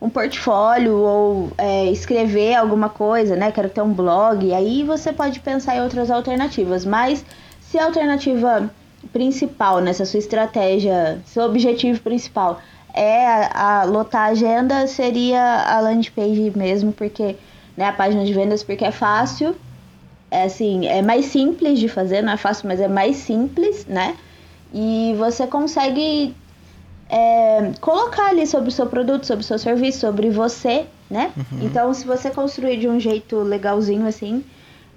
um 0.00 0.08
portfólio 0.08 0.96
ou 0.96 1.52
é, 1.58 1.86
escrever 1.86 2.54
alguma 2.54 2.88
coisa, 2.88 3.34
né? 3.34 3.50
Quero 3.50 3.68
ter 3.68 3.82
um 3.82 3.92
blog. 3.92 4.52
Aí 4.52 4.84
você 4.84 5.12
pode 5.12 5.40
pensar 5.40 5.76
em 5.76 5.82
outras 5.82 6.10
alternativas. 6.10 6.84
Mas 6.84 7.24
se 7.60 7.78
a 7.78 7.84
alternativa 7.84 8.70
principal 9.12 9.80
nessa 9.80 10.04
sua 10.04 10.18
estratégia, 10.18 11.20
seu 11.26 11.44
objetivo 11.44 12.00
principal 12.00 12.60
é 12.94 13.26
a, 13.26 13.80
a 13.80 13.84
lotar 13.84 14.22
a 14.22 14.30
agenda, 14.30 14.86
seria 14.86 15.40
a 15.40 15.80
landing 15.80 16.10
page 16.10 16.52
mesmo, 16.56 16.92
porque 16.92 17.36
né, 17.76 17.86
a 17.86 17.92
página 17.92 18.24
de 18.24 18.32
vendas, 18.32 18.62
porque 18.62 18.84
é 18.84 18.90
fácil, 18.90 19.54
é 20.30 20.44
assim, 20.44 20.86
é 20.86 21.02
mais 21.02 21.26
simples 21.26 21.78
de 21.78 21.88
fazer, 21.88 22.22
não 22.22 22.32
é 22.32 22.36
fácil, 22.36 22.68
mas 22.68 22.80
é 22.80 22.88
mais 22.88 23.16
simples, 23.16 23.86
né? 23.86 24.16
E 24.72 25.14
você 25.16 25.46
consegue 25.46 26.34
é, 27.08 27.72
colocar 27.80 28.26
ali 28.26 28.46
sobre 28.46 28.68
o 28.68 28.72
seu 28.72 28.86
produto, 28.86 29.26
sobre 29.26 29.42
o 29.42 29.46
seu 29.46 29.58
serviço, 29.58 30.00
sobre 30.00 30.30
você, 30.30 30.86
né? 31.10 31.32
Uhum. 31.36 31.60
Então, 31.62 31.92
se 31.94 32.06
você 32.06 32.30
construir 32.30 32.78
de 32.78 32.88
um 32.88 33.00
jeito 33.00 33.36
legalzinho 33.38 34.06
assim, 34.06 34.44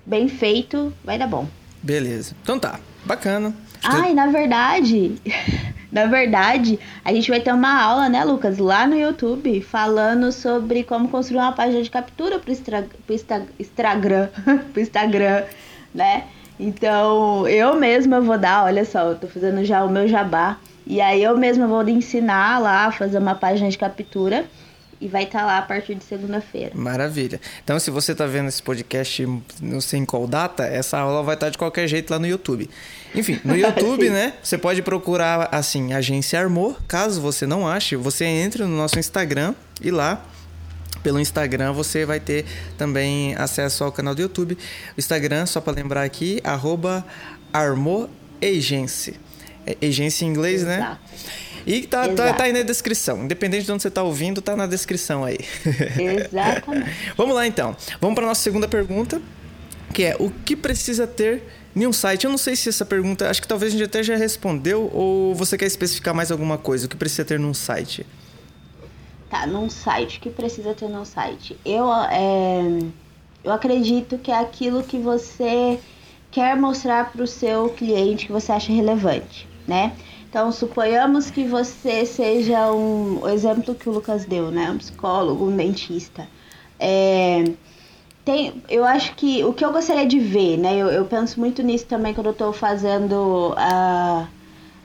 bem 0.05 0.27
feito, 0.27 0.93
vai 1.03 1.17
dar 1.17 1.27
bom. 1.27 1.47
Beleza. 1.81 2.35
Então 2.43 2.59
tá, 2.59 2.79
bacana. 3.05 3.53
Ah, 3.83 4.09
e 4.09 4.13
na 4.13 4.27
verdade, 4.27 5.15
na 5.91 6.05
verdade, 6.05 6.79
a 7.03 7.13
gente 7.13 7.29
vai 7.29 7.39
ter 7.39 7.53
uma 7.53 7.81
aula, 7.81 8.09
né, 8.09 8.23
Lucas, 8.23 8.57
lá 8.57 8.85
no 8.85 8.95
YouTube, 8.95 9.61
falando 9.61 10.31
sobre 10.31 10.83
como 10.83 11.07
construir 11.07 11.39
uma 11.39 11.53
página 11.53 11.81
de 11.81 11.89
captura 11.89 12.37
pro, 12.37 12.51
extra, 12.51 12.87
pro 13.05 13.15
Insta, 13.15 13.47
Instagram, 13.59 14.27
pro 14.73 14.81
Instagram, 14.81 15.43
né? 15.95 16.25
Então, 16.59 17.47
eu 17.47 17.75
mesma 17.75 18.21
vou 18.21 18.37
dar, 18.37 18.65
olha 18.65 18.85
só, 18.85 18.99
eu 18.99 19.15
tô 19.15 19.27
fazendo 19.27 19.65
já 19.65 19.83
o 19.83 19.89
meu 19.89 20.07
jabá 20.07 20.59
e 20.85 20.99
aí 20.99 21.23
eu 21.23 21.37
mesma 21.37 21.67
vou 21.67 21.81
lhe 21.81 21.91
ensinar 21.91 22.59
lá 22.59 22.85
a 22.85 22.91
fazer 22.91 23.17
uma 23.17 23.35
página 23.35 23.69
de 23.69 23.77
captura 23.77 24.45
e 25.01 25.07
vai 25.07 25.23
estar 25.23 25.39
tá 25.39 25.45
lá 25.45 25.57
a 25.57 25.61
partir 25.63 25.95
de 25.95 26.03
segunda-feira. 26.03 26.71
Maravilha. 26.75 27.41
Então, 27.63 27.79
se 27.79 27.89
você 27.89 28.11
está 28.11 28.27
vendo 28.27 28.47
esse 28.47 28.61
podcast, 28.61 29.27
não 29.59 29.81
sei 29.81 29.99
em 29.99 30.05
qual 30.05 30.27
data, 30.27 30.63
essa 30.63 30.99
aula 30.99 31.23
vai 31.23 31.33
estar 31.33 31.47
tá 31.47 31.49
de 31.49 31.57
qualquer 31.57 31.87
jeito 31.87 32.11
lá 32.11 32.19
no 32.19 32.27
YouTube. 32.27 32.69
Enfim, 33.15 33.39
no 33.43 33.57
YouTube, 33.57 34.09
né? 34.11 34.33
Você 34.43 34.59
pode 34.59 34.83
procurar 34.83 35.49
assim, 35.51 35.91
Agência 35.93 36.39
Armor. 36.39 36.79
Caso 36.87 37.19
você 37.19 37.47
não 37.47 37.67
ache, 37.67 37.95
você 37.95 38.25
entre 38.25 38.61
no 38.63 38.77
nosso 38.77 38.99
Instagram 38.99 39.55
e 39.81 39.89
lá 39.89 40.23
pelo 41.01 41.19
Instagram 41.19 41.73
você 41.73 42.05
vai 42.05 42.19
ter 42.19 42.45
também 42.77 43.35
acesso 43.35 43.83
ao 43.83 43.91
canal 43.91 44.13
do 44.13 44.21
YouTube. 44.21 44.55
O 44.95 44.99
Instagram, 44.99 45.47
só 45.47 45.59
para 45.59 45.73
lembrar 45.73 46.03
aqui, 46.03 46.39
arroba 46.43 47.03
agência 49.81 50.25
em 50.25 50.29
inglês, 50.29 50.63
né? 50.63 50.77
Exato. 50.77 50.91
né? 50.91 51.51
E 51.65 51.81
tá, 51.83 52.07
tá, 52.09 52.33
tá, 52.33 52.43
aí 52.45 52.53
na 52.53 52.63
descrição. 52.63 53.23
Independente 53.23 53.65
de 53.65 53.71
onde 53.71 53.83
você 53.83 53.87
está 53.87 54.01
ouvindo, 54.01 54.41
tá 54.41 54.55
na 54.55 54.65
descrição 54.65 55.23
aí. 55.23 55.37
Exatamente. 55.97 56.91
Vamos 57.15 57.35
lá 57.35 57.45
então. 57.45 57.75
Vamos 57.99 58.15
para 58.15 58.25
nossa 58.25 58.41
segunda 58.41 58.67
pergunta, 58.67 59.21
que 59.93 60.03
é 60.03 60.15
o 60.19 60.29
que 60.29 60.55
precisa 60.55 61.05
ter 61.05 61.43
em 61.75 61.85
um 61.85 61.93
site? 61.93 62.25
Eu 62.25 62.31
não 62.31 62.37
sei 62.37 62.55
se 62.55 62.69
essa 62.69 62.85
pergunta, 62.85 63.29
acho 63.29 63.41
que 63.41 63.47
talvez 63.47 63.73
a 63.73 63.77
gente 63.77 63.85
até 63.85 64.01
já 64.01 64.15
respondeu 64.15 64.89
ou 64.93 65.35
você 65.35 65.57
quer 65.57 65.65
especificar 65.65 66.13
mais 66.13 66.31
alguma 66.31 66.57
coisa? 66.57 66.85
O 66.85 66.89
que 66.89 66.95
precisa 66.95 67.25
ter 67.25 67.39
num 67.39 67.53
site? 67.53 68.05
Tá, 69.29 69.47
num 69.47 69.69
site, 69.69 70.17
o 70.17 70.21
que 70.21 70.29
precisa 70.29 70.73
ter 70.73 70.89
num 70.89 71.05
site? 71.05 71.55
Eu, 71.63 71.89
é, 71.93 72.61
eu 73.43 73.51
acredito 73.53 74.17
que 74.17 74.29
é 74.29 74.37
aquilo 74.37 74.83
que 74.83 74.97
você 74.97 75.79
quer 76.29 76.55
mostrar 76.57 77.11
para 77.11 77.23
o 77.23 77.27
seu 77.27 77.69
cliente 77.69 78.25
que 78.25 78.31
você 78.31 78.51
acha 78.51 78.73
relevante, 78.73 79.47
né? 79.71 79.93
Então, 80.29 80.51
suponhamos 80.51 81.31
que 81.31 81.45
você 81.45 82.05
seja 82.05 82.71
um 82.73 83.21
o 83.21 83.29
exemplo 83.29 83.73
que 83.73 83.87
o 83.87 83.91
Lucas 83.93 84.25
deu, 84.25 84.51
né? 84.51 84.69
Um 84.69 84.77
psicólogo, 84.77 85.45
um 85.45 85.55
dentista. 85.55 86.27
É, 86.77 87.45
tem, 88.25 88.61
eu 88.69 88.83
acho 88.83 89.15
que 89.15 89.43
o 89.45 89.53
que 89.53 89.63
eu 89.63 89.71
gostaria 89.71 90.05
de 90.05 90.19
ver, 90.19 90.57
né? 90.57 90.75
Eu, 90.75 90.87
eu 90.87 91.05
penso 91.05 91.39
muito 91.39 91.63
nisso 91.63 91.85
também 91.85 92.13
quando 92.13 92.27
eu 92.27 92.31
estou 92.33 92.51
fazendo, 92.51 93.53
uh, 93.53 94.27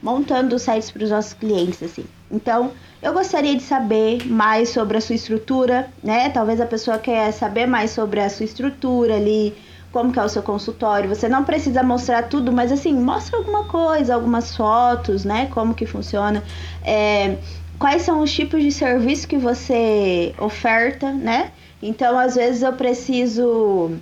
montando 0.01 0.57
sites 0.57 0.89
para 0.89 1.03
os 1.03 1.09
nossos 1.09 1.33
clientes, 1.33 1.83
assim. 1.83 2.05
Então, 2.31 2.71
eu 3.01 3.13
gostaria 3.13 3.55
de 3.55 3.63
saber 3.63 4.25
mais 4.25 4.69
sobre 4.69 4.97
a 4.97 5.01
sua 5.01 5.15
estrutura, 5.15 5.89
né? 6.01 6.29
Talvez 6.29 6.61
a 6.61 6.65
pessoa 6.65 6.97
quer 6.97 7.31
saber 7.33 7.67
mais 7.67 7.91
sobre 7.91 8.21
a 8.21 8.29
sua 8.29 8.45
estrutura 8.45 9.15
ali, 9.15 9.53
como 9.91 10.11
que 10.11 10.19
é 10.19 10.23
o 10.23 10.29
seu 10.29 10.43
consultório. 10.43 11.09
Você 11.09 11.27
não 11.27 11.43
precisa 11.43 11.81
mostrar 11.83 12.23
tudo, 12.23 12.51
mas 12.51 12.71
assim, 12.71 12.93
mostra 12.93 13.37
alguma 13.37 13.65
coisa, 13.65 14.13
algumas 14.13 14.55
fotos, 14.55 15.23
né? 15.25 15.47
Como 15.53 15.73
que 15.73 15.85
funciona. 15.85 16.43
É, 16.83 17.37
quais 17.79 18.01
são 18.01 18.21
os 18.21 18.31
tipos 18.31 18.61
de 18.61 18.71
serviço 18.71 19.27
que 19.27 19.37
você 19.37 20.33
oferta, 20.39 21.11
né? 21.11 21.51
Então, 21.81 22.17
às 22.17 22.35
vezes 22.35 22.63
eu 22.63 22.73
preciso 22.73 23.97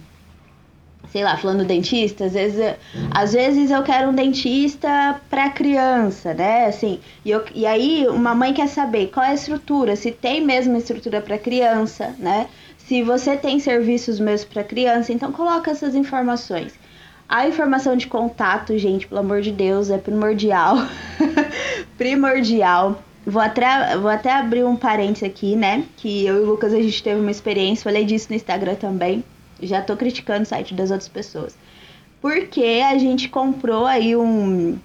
sei 1.15 1.23
lá, 1.23 1.37
falando 1.37 1.63
dentista, 1.63 2.25
às 2.25 2.33
vezes, 2.33 2.75
às 3.11 3.31
vezes 3.31 3.71
eu 3.71 3.81
quero 3.83 4.09
um 4.09 4.13
dentista 4.13 5.21
para 5.29 5.49
criança, 5.49 6.33
né? 6.33 6.65
Assim, 6.65 6.99
e, 7.23 7.31
eu, 7.31 7.41
e 7.53 7.65
aí 7.65 8.05
uma 8.09 8.35
mãe 8.35 8.53
quer 8.53 8.67
saber 8.67 9.07
qual 9.13 9.25
é 9.25 9.29
a 9.29 9.33
estrutura, 9.33 9.95
se 9.95 10.11
tem 10.11 10.41
mesmo 10.41 10.75
estrutura 10.75 11.21
para 11.21 11.37
criança, 11.37 12.13
né? 12.19 12.47
Se 12.87 13.01
você 13.01 13.35
tem 13.35 13.59
serviços 13.59 14.19
mesmo 14.19 14.51
para 14.51 14.63
criança, 14.63 15.11
então 15.11 15.31
coloca 15.31 15.71
essas 15.71 15.95
informações. 15.95 16.77
A 17.27 17.47
informação 17.47 17.97
de 17.97 18.05
contato, 18.05 18.77
gente, 18.77 19.07
pelo 19.07 19.21
amor 19.21 19.41
de 19.41 19.51
Deus, 19.51 19.89
é 19.89 19.97
primordial. 19.97 20.77
primordial. 21.97 23.01
Vou 23.25 23.41
até, 23.41 23.97
vou 23.97 24.09
até 24.09 24.31
abrir 24.31 24.63
um 24.63 24.75
parênteses 24.75 25.23
aqui, 25.23 25.55
né? 25.55 25.83
Que 25.97 26.27
eu 26.27 26.35
e 26.35 26.39
o 26.41 26.45
Lucas 26.45 26.75
a 26.75 26.79
gente 26.79 27.01
teve 27.01 27.19
uma 27.19 27.31
experiência, 27.31 27.83
falei 27.83 28.05
disso 28.05 28.27
no 28.29 28.35
Instagram 28.35 28.75
também. 28.75 29.23
Já 29.59 29.81
tô 29.81 29.97
criticando 29.97 30.43
o 30.43 30.45
site 30.45 30.75
das 30.75 30.91
outras 30.91 31.09
pessoas. 31.09 31.57
Porque 32.21 32.83
a 32.87 32.95
gente 32.99 33.29
comprou 33.29 33.87
aí 33.87 34.15
um. 34.15 34.77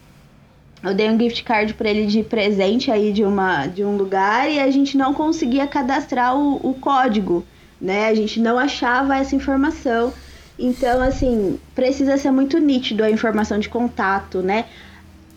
Eu 0.83 0.95
dei 0.95 1.11
um 1.11 1.21
gift 1.21 1.45
card 1.45 1.75
para 1.75 1.90
ele 1.90 2.07
de 2.07 2.23
presente 2.23 2.90
aí 2.90 3.12
de, 3.12 3.25
uma, 3.25 3.66
de 3.66 3.85
um 3.85 3.99
lugar 3.99 4.50
e 4.50 4.59
a 4.59 4.71
gente 4.71 4.97
não 4.97 5.12
conseguia 5.12 5.66
cadastrar 5.66 6.35
o, 6.35 6.57
o 6.66 6.73
código 6.73 7.45
né? 7.80 8.08
A 8.08 8.14
gente 8.14 8.40
não 8.40 8.58
achava 8.58 9.16
essa 9.16 9.34
informação. 9.34 10.12
Então, 10.58 11.00
assim, 11.00 11.58
precisa 11.75 12.16
ser 12.18 12.30
muito 12.30 12.58
nítido 12.58 13.02
a 13.02 13.10
informação 13.10 13.58
de 13.58 13.68
contato, 13.68 14.42
né? 14.42 14.66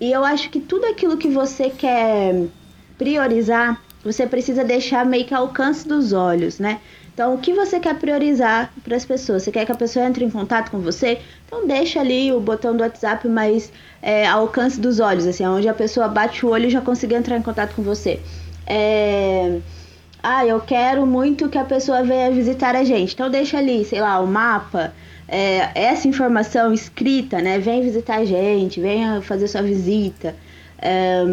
E 0.01 0.11
eu 0.11 0.23
acho 0.25 0.49
que 0.49 0.59
tudo 0.59 0.85
aquilo 0.85 1.17
que 1.17 1.29
você 1.29 1.69
quer 1.69 2.47
priorizar, 2.97 3.81
você 4.03 4.27
precisa 4.27 4.63
deixar 4.63 5.05
meio 5.05 5.25
que 5.25 5.33
alcance 5.33 5.87
dos 5.87 6.11
olhos, 6.11 6.59
né? 6.59 6.81
Então, 7.13 7.35
o 7.35 7.37
que 7.37 7.53
você 7.53 7.79
quer 7.79 7.97
priorizar 7.99 8.73
para 8.83 8.97
as 8.97 9.05
pessoas? 9.05 9.43
Você 9.43 9.51
quer 9.51 9.65
que 9.65 9.71
a 9.71 9.75
pessoa 9.75 10.05
entre 10.05 10.25
em 10.25 10.29
contato 10.31 10.71
com 10.71 10.79
você? 10.79 11.19
Então, 11.45 11.65
deixa 11.65 11.99
ali 11.99 12.33
o 12.33 12.39
botão 12.39 12.75
do 12.75 12.81
WhatsApp 12.81 13.27
mais 13.29 13.71
é, 14.01 14.27
alcance 14.27 14.79
dos 14.79 14.99
olhos, 14.99 15.27
assim, 15.27 15.45
onde 15.45 15.69
a 15.69 15.73
pessoa 15.73 16.07
bate 16.07 16.45
o 16.45 16.49
olho 16.49 16.65
e 16.65 16.71
já 16.71 16.81
consegue 16.81 17.13
entrar 17.13 17.37
em 17.37 17.41
contato 17.41 17.75
com 17.75 17.83
você. 17.83 18.19
É 18.65 19.59
ah, 20.23 20.45
eu 20.45 20.61
quero 20.61 21.05
muito 21.05 21.49
que 21.49 21.57
a 21.57 21.65
pessoa 21.65 22.01
venha 22.01 22.31
visitar 22.31 22.75
a 22.77 22.83
gente. 22.85 23.13
Então 23.13 23.29
deixa 23.29 23.57
ali, 23.57 23.83
sei 23.83 23.99
lá, 23.99 24.21
o 24.21 24.25
mapa, 24.25 24.93
é, 25.27 25.69
essa 25.75 26.07
informação 26.07 26.73
escrita, 26.73 27.41
né? 27.41 27.59
Vem 27.59 27.81
visitar 27.81 28.19
a 28.19 28.25
gente, 28.25 28.79
venha 28.79 29.21
fazer 29.21 29.49
sua 29.49 29.61
visita. 29.61 30.33
É, 30.81 31.23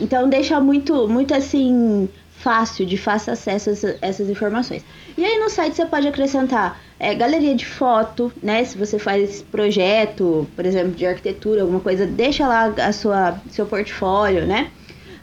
então 0.00 0.26
deixa 0.28 0.58
muito, 0.58 1.06
muito 1.06 1.34
assim 1.34 2.08
fácil, 2.38 2.86
de 2.86 2.96
fácil 2.96 3.34
acesso 3.34 3.68
a 3.68 3.72
essa, 3.72 3.98
essas 4.00 4.30
informações. 4.30 4.82
E 5.18 5.24
aí 5.24 5.38
no 5.38 5.50
site 5.50 5.76
você 5.76 5.86
pode 5.86 6.08
acrescentar 6.08 6.80
é, 6.98 7.14
galeria 7.14 7.54
de 7.54 7.66
foto, 7.66 8.32
né? 8.42 8.64
Se 8.64 8.78
você 8.78 8.98
faz 8.98 9.42
projeto, 9.42 10.48
por 10.56 10.64
exemplo, 10.64 10.92
de 10.92 11.04
arquitetura, 11.04 11.60
alguma 11.60 11.80
coisa, 11.80 12.06
deixa 12.06 12.48
lá 12.48 12.72
a 12.78 12.92
sua 12.92 13.38
seu 13.50 13.66
portfólio, 13.66 14.46
né? 14.46 14.70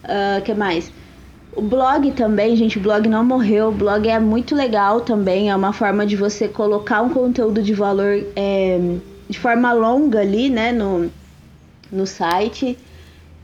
Uh, 0.04 0.42
que 0.44 0.54
mais? 0.54 0.92
O 1.54 1.62
blog 1.62 2.12
também, 2.12 2.56
gente, 2.56 2.78
o 2.78 2.82
blog 2.82 3.08
não 3.10 3.26
morreu. 3.26 3.70
O 3.70 3.72
blog 3.72 4.08
é 4.08 4.20
muito 4.20 4.56
legal 4.56 5.02
também. 5.02 5.50
É 5.50 5.56
uma 5.56 5.74
forma 5.74 6.06
de 6.06 6.16
você 6.16 6.48
colocar 6.48 7.02
um 7.02 7.10
conteúdo 7.10 7.62
de 7.62 7.74
valor 7.74 8.24
é, 8.36 8.80
de 9.30 9.38
forma 9.38 9.74
longa 9.74 10.20
ali, 10.20 10.50
né, 10.50 10.72
no, 10.72 11.12
no 11.92 12.08
site. 12.08 12.78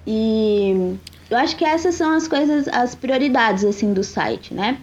E 0.06 0.96
eu 1.30 1.38
acho 1.38 1.56
que 1.58 1.66
essas 1.66 1.96
são 1.96 2.14
as 2.14 2.28
coisas, 2.28 2.68
as 2.70 2.96
prioridades, 2.96 3.66
assim, 3.66 3.94
do 3.94 4.04
site, 4.04 4.54
né? 4.54 4.78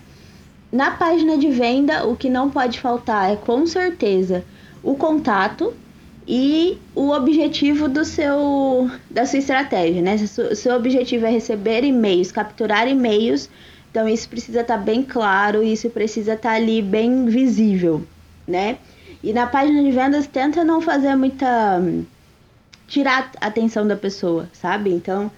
Na 0.71 0.91
página 0.91 1.39
de 1.39 1.51
venda, 1.51 2.07
o 2.07 2.17
que 2.17 2.29
não 2.29 2.51
pode 2.51 2.81
faltar 2.81 3.33
é 3.33 3.37
com 3.37 3.67
certeza 3.67 4.45
o 4.83 4.95
contato, 4.97 5.73
e 6.27 6.79
o 6.95 7.11
objetivo 7.11 7.89
do 7.89 8.05
seu 8.05 8.91
da 9.11 9.27
sua 9.27 9.39
estratégia, 9.39 10.01
né? 10.01 10.17
Se 10.17 10.41
o 10.41 10.57
seu 10.57 10.75
objetivo 10.75 11.27
é 11.27 11.31
receber 11.31 11.85
e-mails, 11.85 12.33
capturar 12.33 12.89
e-mails, 12.89 13.51
então 13.91 14.09
isso 14.09 14.29
precisa 14.29 14.63
estar 14.63 14.79
tá 14.79 14.83
bem 14.83 15.03
claro, 15.03 15.63
isso 15.63 15.91
precisa 15.91 16.33
estar 16.33 16.51
tá 16.51 16.55
ali 16.57 16.81
bem 16.81 17.27
visível, 17.27 18.03
né? 18.49 18.79
E 19.23 19.33
na 19.33 19.47
página 19.47 19.83
de 19.83 19.91
vendas 19.91 20.27
tenta 20.27 20.65
não 20.65 20.81
fazer 20.81 21.15
muita 21.15 21.81
tirar 22.89 23.31
a 23.41 23.47
atenção 23.47 23.87
da 23.87 23.97
pessoa, 23.97 24.49
sabe? 24.53 24.91
Então 24.91 25.31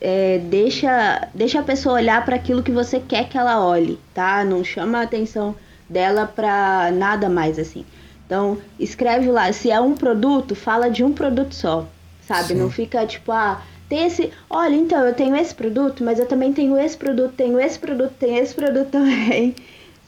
é, 0.00 0.38
deixa 0.38 1.28
deixa 1.34 1.60
a 1.60 1.62
pessoa 1.62 1.94
olhar 1.94 2.24
para 2.24 2.36
aquilo 2.36 2.62
que 2.62 2.70
você 2.70 3.00
quer 3.00 3.28
que 3.28 3.38
ela 3.38 3.64
olhe, 3.64 3.98
tá? 4.12 4.44
Não 4.44 4.62
chama 4.62 4.98
a 4.98 5.02
atenção 5.02 5.54
dela 5.88 6.26
para 6.26 6.90
nada 6.92 7.30
mais 7.30 7.58
assim. 7.58 7.84
Então, 8.32 8.56
escreve 8.80 9.30
lá, 9.30 9.52
se 9.52 9.70
é 9.70 9.78
um 9.78 9.92
produto, 9.92 10.54
fala 10.54 10.88
de 10.88 11.04
um 11.04 11.12
produto 11.12 11.54
só, 11.54 11.86
sabe? 12.26 12.48
Sim. 12.48 12.54
Não 12.54 12.70
fica 12.70 13.04
tipo, 13.06 13.30
ah, 13.30 13.60
tem 13.90 14.06
esse, 14.06 14.32
olha, 14.48 14.74
então 14.74 15.06
eu 15.06 15.12
tenho 15.12 15.36
esse 15.36 15.54
produto, 15.54 16.02
mas 16.02 16.18
eu 16.18 16.24
também 16.24 16.50
tenho 16.50 16.78
esse 16.78 16.96
produto, 16.96 17.34
tenho 17.36 17.60
esse 17.60 17.78
produto, 17.78 18.14
tenho 18.18 18.42
esse 18.42 18.54
produto 18.54 18.88
também, 18.90 19.54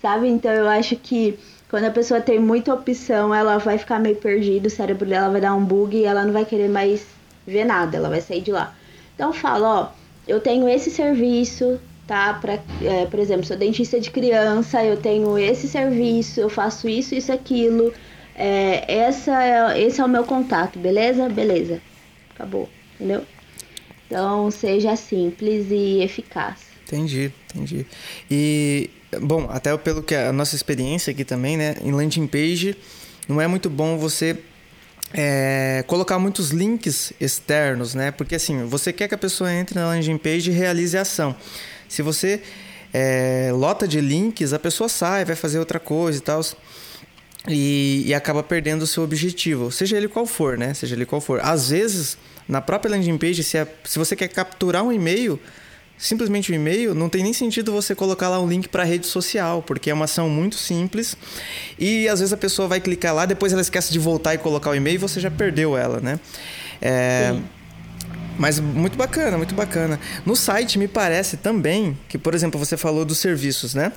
sabe? 0.00 0.26
Então, 0.26 0.50
eu 0.50 0.66
acho 0.66 0.96
que 0.96 1.38
quando 1.68 1.84
a 1.84 1.90
pessoa 1.90 2.18
tem 2.18 2.38
muita 2.38 2.72
opção, 2.72 3.34
ela 3.34 3.58
vai 3.58 3.76
ficar 3.76 4.00
meio 4.00 4.16
perdida, 4.16 4.68
o 4.68 4.70
cérebro 4.70 5.06
dela 5.06 5.28
vai 5.28 5.42
dar 5.42 5.54
um 5.54 5.62
bug 5.62 5.94
e 5.94 6.06
ela 6.06 6.24
não 6.24 6.32
vai 6.32 6.46
querer 6.46 6.70
mais 6.70 7.06
ver 7.46 7.66
nada, 7.66 7.98
ela 7.98 8.08
vai 8.08 8.22
sair 8.22 8.40
de 8.40 8.52
lá. 8.52 8.74
Então, 9.14 9.34
fala, 9.34 9.68
ó, 9.68 9.88
eu 10.26 10.40
tenho 10.40 10.66
esse 10.66 10.90
serviço, 10.90 11.78
tá? 12.06 12.32
Pra, 12.40 12.58
é, 12.82 13.04
por 13.04 13.20
exemplo, 13.20 13.44
sou 13.44 13.56
dentista 13.58 14.00
de 14.00 14.10
criança, 14.10 14.82
eu 14.82 14.96
tenho 14.96 15.36
esse 15.38 15.68
serviço, 15.68 16.40
eu 16.40 16.48
faço 16.48 16.88
isso, 16.88 17.14
isso, 17.14 17.30
aquilo. 17.30 17.92
É, 18.34 18.92
essa 18.92 19.42
é, 19.42 19.80
esse 19.80 20.00
é 20.00 20.04
o 20.04 20.08
meu 20.08 20.24
contato, 20.24 20.78
beleza? 20.78 21.28
Beleza. 21.28 21.80
Acabou, 22.34 22.68
entendeu? 22.94 23.24
Então, 24.06 24.50
seja 24.50 24.96
simples 24.96 25.66
e 25.70 26.02
eficaz. 26.02 26.60
Entendi, 26.86 27.32
entendi. 27.54 27.86
E, 28.30 28.90
bom, 29.20 29.48
até 29.50 29.76
pelo 29.76 30.02
que 30.02 30.14
a 30.14 30.32
nossa 30.32 30.54
experiência 30.54 31.12
aqui 31.12 31.24
também, 31.24 31.56
né? 31.56 31.76
Em 31.82 31.92
landing 31.92 32.26
page, 32.26 32.76
não 33.28 33.40
é 33.40 33.46
muito 33.46 33.70
bom 33.70 33.96
você 33.96 34.36
é, 35.12 35.84
colocar 35.86 36.18
muitos 36.18 36.50
links 36.50 37.12
externos, 37.20 37.94
né? 37.94 38.10
Porque 38.10 38.34
assim, 38.34 38.64
você 38.66 38.92
quer 38.92 39.08
que 39.08 39.14
a 39.14 39.18
pessoa 39.18 39.52
entre 39.52 39.78
na 39.78 39.86
landing 39.86 40.18
page 40.18 40.50
e 40.50 40.54
realize 40.54 40.96
a 40.98 41.02
ação. 41.02 41.34
Se 41.88 42.02
você 42.02 42.42
é, 42.92 43.50
lota 43.52 43.88
de 43.88 44.00
links, 44.00 44.52
a 44.52 44.58
pessoa 44.58 44.88
sai, 44.88 45.24
vai 45.24 45.36
fazer 45.36 45.58
outra 45.58 45.78
coisa 45.80 46.18
e 46.18 46.22
tal 46.22 46.40
e, 47.48 48.04
e, 48.06 48.14
acaba 48.14 48.42
perdendo 48.42 48.82
o 48.82 48.86
seu 48.86 49.02
objetivo, 49.02 49.70
seja 49.70 49.96
ele 49.96 50.08
qual 50.08 50.26
for, 50.26 50.56
né? 50.56 50.72
Seja 50.72 50.94
ele 50.94 51.04
qual 51.04 51.20
for. 51.20 51.40
Às 51.42 51.68
vezes, 51.68 52.16
na 52.48 52.60
própria 52.60 52.92
landing 52.92 53.18
page, 53.18 53.44
se, 53.44 53.58
é, 53.58 53.66
se 53.84 53.98
você 53.98 54.16
quer 54.16 54.28
capturar 54.28 54.82
um 54.82 54.90
e-mail, 54.90 55.38
simplesmente 55.98 56.50
um 56.50 56.54
e-mail, 56.54 56.94
não 56.94 57.08
tem 57.08 57.22
nem 57.22 57.32
sentido 57.32 57.72
você 57.72 57.94
colocar 57.94 58.28
lá 58.28 58.40
um 58.40 58.48
link 58.48 58.68
para 58.68 58.84
rede 58.84 59.06
social, 59.06 59.62
porque 59.62 59.90
é 59.90 59.94
uma 59.94 60.06
ação 60.06 60.28
muito 60.28 60.56
simples 60.56 61.16
e 61.78 62.08
às 62.08 62.20
vezes 62.20 62.32
a 62.32 62.36
pessoa 62.36 62.66
vai 62.66 62.80
clicar 62.80 63.14
lá, 63.14 63.26
depois 63.26 63.52
ela 63.52 63.62
esquece 63.62 63.92
de 63.92 63.98
voltar 63.98 64.34
e 64.34 64.38
colocar 64.38 64.70
o 64.70 64.74
e-mail 64.74 64.96
e 64.96 64.98
você 64.98 65.20
já 65.20 65.30
perdeu 65.30 65.76
ela, 65.76 66.00
né? 66.00 66.18
É, 66.80 67.36
Mas 68.38 68.58
muito 68.58 68.98
bacana, 68.98 69.36
muito 69.36 69.54
bacana. 69.54 70.00
No 70.26 70.34
site 70.34 70.78
me 70.78 70.88
parece 70.88 71.36
também 71.36 71.96
que, 72.08 72.18
por 72.18 72.34
exemplo, 72.34 72.58
você 72.58 72.76
falou 72.76 73.04
dos 73.04 73.18
serviços, 73.18 73.74
né? 73.74 73.92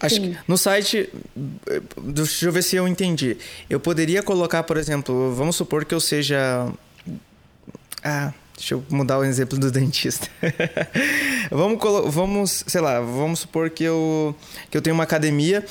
Acho 0.00 0.14
Sim. 0.14 0.32
que 0.32 0.38
no 0.48 0.56
site, 0.56 1.10
deixa 2.02 2.46
eu 2.46 2.52
ver 2.52 2.62
se 2.62 2.74
eu 2.74 2.88
entendi. 2.88 3.36
Eu 3.68 3.78
poderia 3.78 4.22
colocar, 4.22 4.62
por 4.62 4.78
exemplo, 4.78 5.34
vamos 5.34 5.56
supor 5.56 5.84
que 5.84 5.94
eu 5.94 6.00
seja. 6.00 6.72
Ah, 8.02 8.32
Deixa 8.60 8.74
eu 8.74 8.84
mudar 8.90 9.18
o 9.18 9.24
exemplo 9.24 9.58
do 9.58 9.70
dentista. 9.72 10.28
vamos, 11.50 11.78
vamos, 12.14 12.62
sei 12.66 12.82
lá, 12.82 13.00
vamos 13.00 13.40
supor 13.40 13.70
que 13.70 13.82
eu, 13.82 14.36
que 14.70 14.76
eu 14.76 14.82
tenho 14.82 14.92
uma 14.92 15.04
academia 15.04 15.64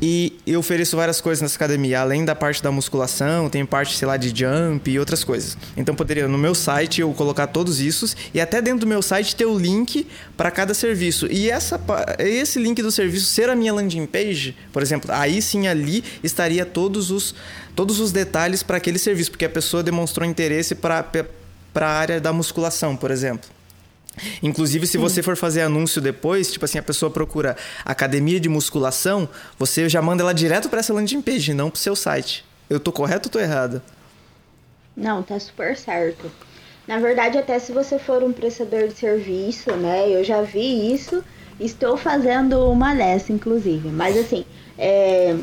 e 0.00 0.38
eu 0.46 0.60
ofereço 0.60 0.98
várias 0.98 1.18
coisas 1.18 1.40
nessa 1.40 1.56
academia, 1.56 1.98
além 1.98 2.26
da 2.26 2.34
parte 2.34 2.62
da 2.62 2.70
musculação, 2.70 3.48
tem 3.48 3.64
parte, 3.64 3.96
sei 3.96 4.06
lá, 4.06 4.18
de 4.18 4.28
jump 4.28 4.90
e 4.90 4.98
outras 4.98 5.24
coisas. 5.24 5.56
Então 5.74 5.94
poderia 5.94 6.28
no 6.28 6.36
meu 6.36 6.54
site 6.54 7.00
eu 7.00 7.10
colocar 7.14 7.46
todos 7.46 7.80
isso 7.80 8.14
e 8.34 8.40
até 8.40 8.60
dentro 8.60 8.80
do 8.80 8.86
meu 8.86 9.00
site 9.00 9.34
ter 9.34 9.46
o 9.46 9.58
link 9.58 10.06
para 10.36 10.50
cada 10.50 10.74
serviço. 10.74 11.26
E 11.32 11.48
essa, 11.48 11.80
esse 12.18 12.58
link 12.58 12.82
do 12.82 12.90
serviço 12.90 13.24
ser 13.24 13.48
a 13.48 13.56
minha 13.56 13.72
landing 13.72 14.04
page, 14.04 14.54
por 14.74 14.82
exemplo, 14.82 15.10
aí 15.10 15.40
sim 15.40 15.68
ali 15.68 16.04
estaria 16.22 16.66
todos 16.66 17.10
os, 17.10 17.34
todos 17.74 17.98
os 17.98 18.12
detalhes 18.12 18.62
para 18.62 18.76
aquele 18.76 18.98
serviço, 18.98 19.30
porque 19.30 19.46
a 19.46 19.50
pessoa 19.50 19.82
demonstrou 19.82 20.28
interesse 20.28 20.74
para 20.74 21.02
para 21.76 21.88
a 21.88 21.92
área 21.92 22.18
da 22.18 22.32
musculação, 22.32 22.96
por 22.96 23.10
exemplo. 23.10 23.50
Inclusive, 24.42 24.86
se 24.86 24.96
você 24.96 25.22
for 25.22 25.36
fazer 25.36 25.60
anúncio 25.60 26.00
depois, 26.00 26.50
tipo 26.50 26.64
assim, 26.64 26.78
a 26.78 26.82
pessoa 26.82 27.10
procura 27.10 27.54
academia 27.84 28.40
de 28.40 28.48
musculação, 28.48 29.28
você 29.58 29.86
já 29.86 30.00
manda 30.00 30.22
ela 30.22 30.32
direto 30.32 30.70
para 30.70 30.78
essa 30.78 30.94
landing 30.94 31.20
page, 31.20 31.52
não 31.52 31.68
para 31.68 31.76
o 31.76 31.80
seu 31.80 31.94
site. 31.94 32.46
Eu 32.70 32.80
tô 32.80 32.90
correto 32.90 33.28
ou 33.28 33.30
tô 33.30 33.38
errado? 33.38 33.82
Não, 34.96 35.22
tá 35.22 35.38
super 35.38 35.76
certo. 35.76 36.32
Na 36.88 36.98
verdade, 36.98 37.36
até 37.36 37.58
se 37.58 37.72
você 37.72 37.98
for 37.98 38.22
um 38.22 38.32
prestador 38.32 38.88
de 38.88 38.94
serviço, 38.94 39.70
né? 39.72 40.08
Eu 40.08 40.24
já 40.24 40.40
vi 40.40 40.94
isso. 40.94 41.22
Estou 41.60 41.98
fazendo 41.98 42.70
uma 42.70 42.94
dessa, 42.94 43.34
inclusive. 43.34 43.90
Mas 43.90 44.16
assim, 44.16 44.46
é, 44.78 45.36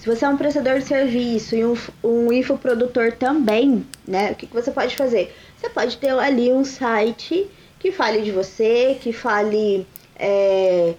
se 0.00 0.06
você 0.06 0.24
é 0.24 0.28
um 0.28 0.36
prestador 0.36 0.78
de 0.78 0.84
serviço 0.86 1.54
e 1.54 1.62
um, 1.62 1.76
um 2.02 2.32
infoprodutor 2.32 3.12
também, 3.12 3.84
né? 4.10 4.32
O 4.32 4.34
que, 4.34 4.46
que 4.46 4.52
você 4.54 4.70
pode 4.70 4.96
fazer? 4.96 5.34
Você 5.56 5.70
pode 5.70 5.96
ter 5.96 6.10
ali 6.10 6.52
um 6.52 6.64
site 6.64 7.48
que 7.78 7.92
fale 7.92 8.20
de 8.22 8.32
você, 8.32 8.98
que 9.00 9.12
fale 9.12 9.86
é, 10.16 10.94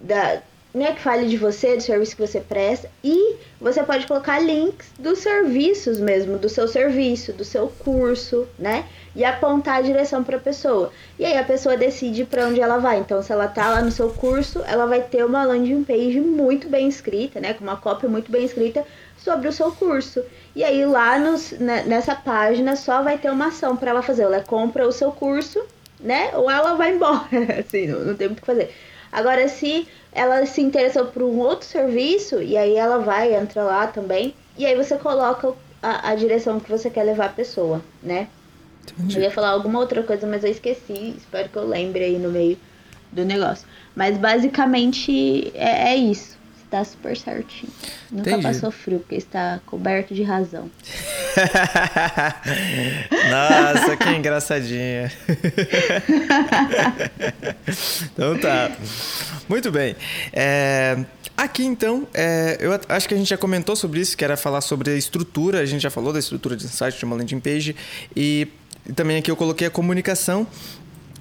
da, 0.00 0.42
né, 0.76 0.92
que 0.92 1.00
fale 1.00 1.26
de 1.26 1.38
você, 1.38 1.74
do 1.74 1.82
serviço 1.82 2.14
que 2.14 2.26
você 2.26 2.38
presta, 2.38 2.90
e 3.02 3.36
você 3.58 3.82
pode 3.82 4.06
colocar 4.06 4.38
links 4.38 4.88
dos 4.98 5.20
serviços 5.20 5.98
mesmo, 5.98 6.36
do 6.36 6.50
seu 6.50 6.68
serviço, 6.68 7.32
do 7.32 7.44
seu 7.44 7.68
curso, 7.78 8.46
né? 8.58 8.84
E 9.14 9.24
apontar 9.24 9.78
a 9.78 9.80
direção 9.80 10.22
para 10.22 10.36
a 10.36 10.40
pessoa. 10.40 10.92
E 11.18 11.24
aí 11.24 11.38
a 11.38 11.44
pessoa 11.44 11.78
decide 11.78 12.26
para 12.26 12.46
onde 12.46 12.60
ela 12.60 12.76
vai. 12.76 12.98
Então, 12.98 13.22
se 13.22 13.32
ela 13.32 13.48
tá 13.48 13.70
lá 13.70 13.80
no 13.80 13.90
seu 13.90 14.10
curso, 14.10 14.62
ela 14.66 14.84
vai 14.84 15.00
ter 15.00 15.24
uma 15.24 15.44
landing 15.46 15.82
page 15.82 16.20
muito 16.20 16.68
bem 16.68 16.86
escrita, 16.86 17.40
né, 17.40 17.54
com 17.54 17.64
uma 17.64 17.78
cópia 17.78 18.06
muito 18.06 18.30
bem 18.30 18.44
escrita 18.44 18.84
sobre 19.16 19.48
o 19.48 19.52
seu 19.54 19.72
curso. 19.72 20.22
E 20.54 20.62
aí 20.62 20.84
lá 20.84 21.18
nos, 21.18 21.52
né, 21.52 21.84
nessa 21.86 22.14
página 22.14 22.76
só 22.76 23.02
vai 23.02 23.16
ter 23.16 23.30
uma 23.30 23.46
ação 23.46 23.78
para 23.78 23.92
ela 23.92 24.02
fazer. 24.02 24.24
Ela 24.24 24.42
compra 24.42 24.86
o 24.86 24.92
seu 24.92 25.10
curso, 25.10 25.64
né? 25.98 26.32
Ou 26.34 26.50
ela 26.50 26.74
vai 26.74 26.92
embora. 26.92 27.24
assim, 27.58 27.86
não, 27.86 28.00
não 28.00 28.14
tem 28.14 28.28
muito 28.28 28.40
o 28.40 28.42
que 28.42 28.46
fazer. 28.46 28.74
Agora, 29.12 29.48
se 29.48 29.86
ela 30.12 30.44
se 30.46 30.60
interessou 30.60 31.06
por 31.06 31.22
um 31.22 31.38
outro 31.38 31.66
serviço, 31.66 32.42
e 32.42 32.56
aí 32.56 32.76
ela 32.76 32.98
vai, 32.98 33.34
entra 33.34 33.62
lá 33.62 33.86
também, 33.86 34.34
e 34.56 34.64
aí 34.64 34.74
você 34.74 34.96
coloca 34.96 35.52
a, 35.82 36.10
a 36.10 36.14
direção 36.14 36.60
que 36.60 36.70
você 36.70 36.90
quer 36.90 37.04
levar 37.04 37.26
a 37.26 37.30
pessoa, 37.30 37.82
né? 38.02 38.28
Entendi. 38.82 39.16
Eu 39.16 39.22
ia 39.22 39.30
falar 39.30 39.50
alguma 39.50 39.80
outra 39.80 40.02
coisa, 40.02 40.26
mas 40.26 40.44
eu 40.44 40.50
esqueci. 40.50 41.14
Espero 41.16 41.48
que 41.48 41.56
eu 41.56 41.66
lembre 41.66 42.04
aí 42.04 42.18
no 42.18 42.30
meio 42.30 42.56
do 43.10 43.24
negócio. 43.24 43.66
Mas 43.94 44.16
basicamente 44.16 45.50
é, 45.54 45.92
é 45.92 45.96
isso 45.96 46.36
tá 46.70 46.84
super 46.84 47.16
certinho. 47.16 47.72
Nunca 48.10 48.30
Entendi. 48.30 48.42
passou 48.42 48.70
frio, 48.70 49.00
porque 49.00 49.16
está 49.16 49.60
coberto 49.66 50.14
de 50.14 50.22
razão. 50.22 50.70
Nossa, 53.30 53.96
que 53.96 54.08
engraçadinha. 54.10 55.10
então 58.12 58.38
tá. 58.38 58.70
Muito 59.48 59.70
bem. 59.70 59.96
É, 60.32 61.04
aqui 61.36 61.64
então, 61.64 62.06
é, 62.12 62.58
eu 62.60 62.70
acho 62.88 63.08
que 63.08 63.14
a 63.14 63.16
gente 63.16 63.28
já 63.28 63.38
comentou 63.38 63.76
sobre 63.76 64.00
isso, 64.00 64.16
que 64.16 64.24
era 64.24 64.36
falar 64.36 64.60
sobre 64.60 64.90
a 64.90 64.96
estrutura, 64.96 65.60
a 65.60 65.66
gente 65.66 65.82
já 65.82 65.90
falou 65.90 66.12
da 66.12 66.18
estrutura 66.18 66.56
de 66.56 66.68
site 66.68 66.98
de 66.98 67.04
uma 67.04 67.16
landing 67.16 67.40
page. 67.40 67.76
E 68.14 68.48
também 68.94 69.18
aqui 69.18 69.30
eu 69.30 69.36
coloquei 69.36 69.66
a 69.66 69.70
comunicação 69.70 70.46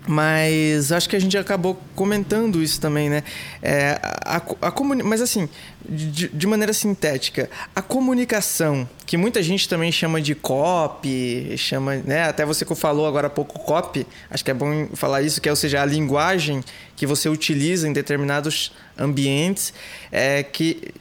mas 0.07 0.91
acho 0.91 1.09
que 1.09 1.15
a 1.15 1.19
gente 1.19 1.37
acabou 1.37 1.79
comentando 1.95 2.61
isso 2.61 2.79
também, 2.79 3.09
né? 3.09 3.23
É, 3.61 3.99
a, 4.03 4.37
a 4.61 4.71
comuni... 4.71 5.03
Mas 5.03 5.21
assim, 5.21 5.49
de, 5.87 6.27
de, 6.29 6.47
maneira 6.47 6.73
sintética, 6.73 7.49
a 7.75 7.81
comunicação, 7.81 8.87
que 9.05 9.17
muita 9.17 9.41
gente 9.41 9.67
também 9.67 9.91
chama 9.91 10.21
de 10.21 10.35
copy, 10.35 11.55
chama, 11.57 11.97
né? 11.97 12.23
Até 12.23 12.45
você 12.45 12.65
que 12.65 12.75
falou 12.75 13.07
agora 13.07 13.27
há 13.27 13.29
pouco 13.29 13.59
copy, 13.59 14.05
acho 14.29 14.43
que 14.43 14.51
é 14.51 14.53
bom 14.53 14.87
falar 14.93 15.21
isso, 15.21 15.41
que 15.41 15.49
é, 15.49 15.51
ou 15.51 15.55
seja, 15.55 15.81
a 15.81 15.85
linguagem 15.85 16.63
que 16.95 17.05
você 17.05 17.29
utiliza 17.29 17.87
em 17.87 17.93
determinados 17.93 18.71
ambientes, 18.97 19.73
é, 20.11 20.43
que, 20.43 20.93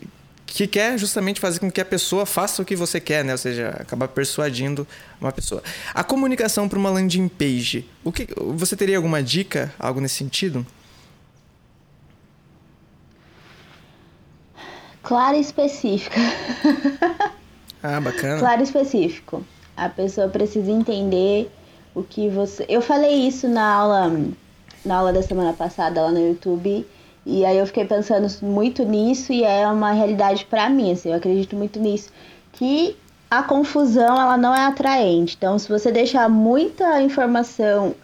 que 0.47 0.67
quer 0.67 0.99
justamente 0.99 1.41
fazer 1.41 1.59
com 1.59 1.71
que 1.71 1.81
a 1.81 1.85
pessoa 1.85 2.27
faça 2.27 2.63
o 2.63 2.65
que 2.65 2.77
você 2.77 3.01
quer, 3.01 3.25
né? 3.25 3.33
Ou 3.33 3.39
seja, 3.39 3.71
acabar 3.81 4.09
persuadindo 4.09 4.87
uma 5.21 5.33
pessoa. 5.33 5.63
A 5.93 6.05
comunicação 6.05 6.69
para 6.69 6.79
uma 6.79 6.91
landing 6.91 7.29
page, 7.29 7.89
o 8.05 8.13
que 8.13 8.29
você 8.37 8.77
teria 8.77 8.97
alguma 8.97 9.23
dica, 9.23 9.73
algo 9.79 10.01
nesse 10.01 10.17
sentido? 10.17 10.67
Clara 15.03 15.37
e 15.37 15.41
específica. 15.41 16.21
ah, 17.83 18.01
bacana. 18.01 18.39
Claro 18.39 18.61
e 18.61 18.65
específico. 18.65 19.45
A 19.77 19.89
pessoa 19.89 20.29
precisa 20.29 20.71
entender 20.71 21.51
o 21.95 22.03
que 22.03 22.29
você. 22.29 22.65
Eu 22.69 22.81
falei 22.81 23.27
isso 23.27 23.49
na 23.49 23.67
aula, 23.67 24.21
na 24.85 24.97
aula 24.97 25.13
da 25.13 25.23
semana 25.23 25.53
passada 25.53 26.01
lá 26.01 26.11
no 26.11 26.21
YouTube 26.21 26.87
e 27.27 27.45
aí 27.45 27.57
eu 27.57 27.67
fiquei 27.67 27.85
pensando 27.85 28.29
muito 28.43 28.85
nisso 28.85 29.33
e 29.33 29.45
é 29.45 29.67
uma 29.67 29.93
realidade 29.93 30.45
para 30.45 30.69
mim, 30.69 30.93
assim, 30.93 31.11
eu 31.11 31.17
acredito 31.17 31.57
muito 31.57 31.81
nisso, 31.81 32.11
que 32.53 32.97
a 33.31 33.43
confusão 33.43 34.21
ela 34.21 34.37
não 34.37 34.55
é 34.55 34.67
atraente. 34.67 35.35
Então, 35.37 35.59
se 35.59 35.69
você 35.69 35.91
deixar 35.91 36.29
muita 36.29 37.01
informação, 37.01 37.95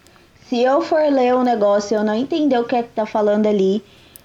se 0.49 0.61
eu 0.61 0.81
for 0.81 1.03
ler 1.13 1.35
um 1.35 1.43
negócio 1.43 1.95
e 1.95 1.97
eu 1.97 2.03
não 2.03 2.15
entender 2.15 2.59
o 2.59 2.65
que 2.65 2.77
é 2.77 2.83
que 2.83 2.89
tá 2.91 3.07
falando 3.07 3.47
ali, 3.47 3.85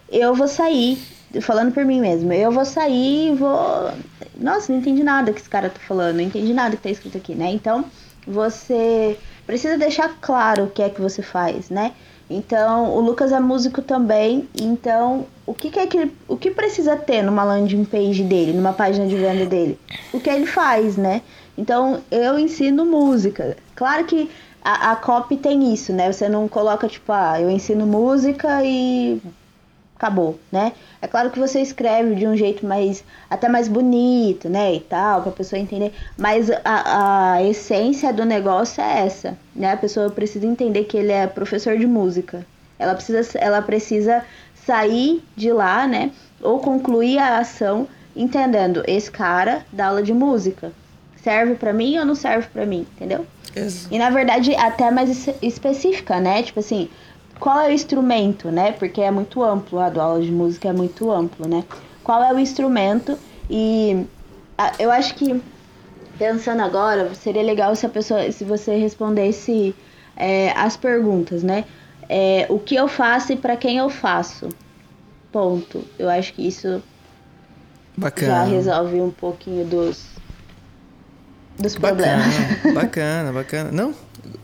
eu 0.09 0.33
vou 0.33 0.47
sair, 0.47 0.97
falando 1.41 1.73
por 1.73 1.83
mim 1.85 1.99
mesmo, 1.99 2.31
eu 2.31 2.51
vou 2.51 2.65
sair 2.65 3.31
e 3.31 3.35
vou, 3.35 3.91
nossa, 4.37 4.71
não 4.71 4.79
entendi 4.79 5.03
nada 5.03 5.33
que 5.33 5.39
esse 5.39 5.49
cara 5.49 5.69
tá 5.69 5.79
falando, 5.79 6.15
não 6.15 6.23
entendi 6.23 6.53
nada 6.53 6.75
que 6.75 6.83
tá 6.83 6.89
escrito 6.89 7.17
aqui, 7.17 7.35
né? 7.35 7.51
Então, 7.51 7.85
você 8.25 9.17
precisa 9.45 9.77
deixar 9.77 10.09
claro 10.21 10.63
o 10.63 10.69
que 10.69 10.81
é 10.81 10.89
que 10.89 11.01
você 11.01 11.21
faz, 11.21 11.69
né? 11.69 11.91
Então, 12.29 12.95
o 12.95 12.99
Lucas 12.99 13.31
é 13.31 13.39
músico 13.39 13.81
também. 13.81 14.47
Então, 14.59 15.25
o 15.45 15.53
que, 15.53 15.69
que 15.69 15.79
é 15.79 15.87
que 15.87 15.97
ele, 15.97 16.17
o 16.27 16.35
que 16.35 16.51
precisa 16.51 16.95
ter 16.95 17.21
numa 17.21 17.43
landing 17.43 17.85
page 17.85 18.23
dele, 18.23 18.53
numa 18.53 18.73
página 18.73 19.07
de 19.07 19.15
venda 19.15 19.45
dele? 19.45 19.79
O 20.11 20.19
que 20.19 20.29
ele 20.29 20.45
faz, 20.45 20.97
né? 20.97 21.21
Então, 21.57 22.01
eu 22.11 22.37
ensino 22.39 22.85
música. 22.85 23.55
Claro 23.75 24.05
que 24.05 24.29
a, 24.63 24.91
a 24.91 24.95
copy 24.95 25.37
tem 25.37 25.73
isso, 25.73 25.93
né? 25.93 26.11
Você 26.11 26.27
não 26.27 26.47
coloca 26.47 26.87
tipo, 26.87 27.11
ah, 27.11 27.39
eu 27.39 27.49
ensino 27.49 27.85
música 27.85 28.63
e 28.63 29.21
acabou, 29.95 30.37
né? 30.51 30.73
É 31.01 31.07
claro 31.07 31.31
que 31.31 31.39
você 31.39 31.61
escreve 31.61 32.15
de 32.15 32.27
um 32.27 32.35
jeito 32.35 32.65
mais 32.65 33.03
até 33.29 33.47
mais 33.47 33.67
bonito, 33.67 34.49
né, 34.49 34.75
e 34.75 34.79
tal, 34.81 35.21
para 35.21 35.31
a 35.31 35.35
pessoa 35.35 35.59
entender, 35.59 35.93
mas 36.17 36.49
a, 36.63 37.33
a 37.33 37.43
essência 37.43 38.11
do 38.11 38.25
negócio 38.25 38.81
é 38.83 39.05
essa, 39.05 39.37
né? 39.55 39.71
A 39.71 39.77
pessoa 39.77 40.09
precisa 40.09 40.45
entender 40.45 40.83
que 40.83 40.97
ele 40.97 41.11
é 41.11 41.25
professor 41.27 41.77
de 41.77 41.87
música. 41.87 42.45
Ela 42.77 42.93
precisa 42.93 43.39
ela 43.39 43.61
precisa 43.61 44.23
sair 44.65 45.23
de 45.35 45.51
lá, 45.51 45.87
né, 45.87 46.11
ou 46.41 46.59
concluir 46.59 47.17
a 47.17 47.39
ação 47.39 47.87
entendendo 48.15 48.83
esse 48.87 49.11
cara 49.11 49.65
dá 49.71 49.87
aula 49.87 50.03
de 50.03 50.13
música. 50.13 50.71
Serve 51.21 51.55
para 51.55 51.73
mim 51.73 51.97
ou 51.97 52.05
não 52.05 52.15
serve 52.15 52.47
para 52.53 52.65
mim, 52.65 52.85
entendeu? 52.95 53.25
Isso. 53.55 53.87
E 53.89 53.97
na 53.97 54.09
verdade 54.09 54.53
até 54.55 54.91
mais 54.91 55.27
específica, 55.41 56.19
né? 56.19 56.43
Tipo 56.43 56.59
assim, 56.59 56.89
qual 57.39 57.59
é 57.59 57.69
o 57.69 57.71
instrumento, 57.71 58.49
né? 58.49 58.71
Porque 58.71 59.01
é 59.01 59.11
muito 59.11 59.43
amplo, 59.43 59.79
a 59.79 59.89
do 59.89 60.01
aula 60.01 60.21
de 60.21 60.31
música 60.31 60.69
é 60.69 60.73
muito 60.73 61.11
amplo, 61.11 61.47
né? 61.47 61.63
Qual 62.03 62.23
é 62.23 62.33
o 62.33 62.39
instrumento 62.39 63.17
e 63.49 64.05
a, 64.57 64.73
eu 64.79 64.91
acho 64.91 65.15
que 65.15 65.41
pensando 66.17 66.61
agora 66.61 67.13
seria 67.15 67.43
legal 67.43 67.75
se 67.75 67.85
a 67.85 67.89
pessoa, 67.89 68.31
se 68.31 68.43
você 68.43 68.77
respondesse 68.77 69.75
é, 70.15 70.51
as 70.51 70.77
perguntas, 70.77 71.43
né? 71.43 71.65
É, 72.07 72.45
o 72.49 72.59
que 72.59 72.75
eu 72.75 72.87
faço 72.87 73.33
e 73.33 73.35
para 73.35 73.57
quem 73.57 73.77
eu 73.77 73.89
faço. 73.89 74.49
Ponto. 75.31 75.83
Eu 75.99 76.09
acho 76.09 76.33
que 76.33 76.47
isso 76.47 76.81
Bacana. 77.97 78.27
já 78.27 78.43
resolve 78.43 79.01
um 79.01 79.11
pouquinho 79.11 79.65
dos 79.65 80.05
dos 81.59 81.75
problemas. 81.75 82.25
Bacana, 82.25 82.73
bacana, 82.75 83.33
bacana. 83.33 83.71
Não, 83.71 83.93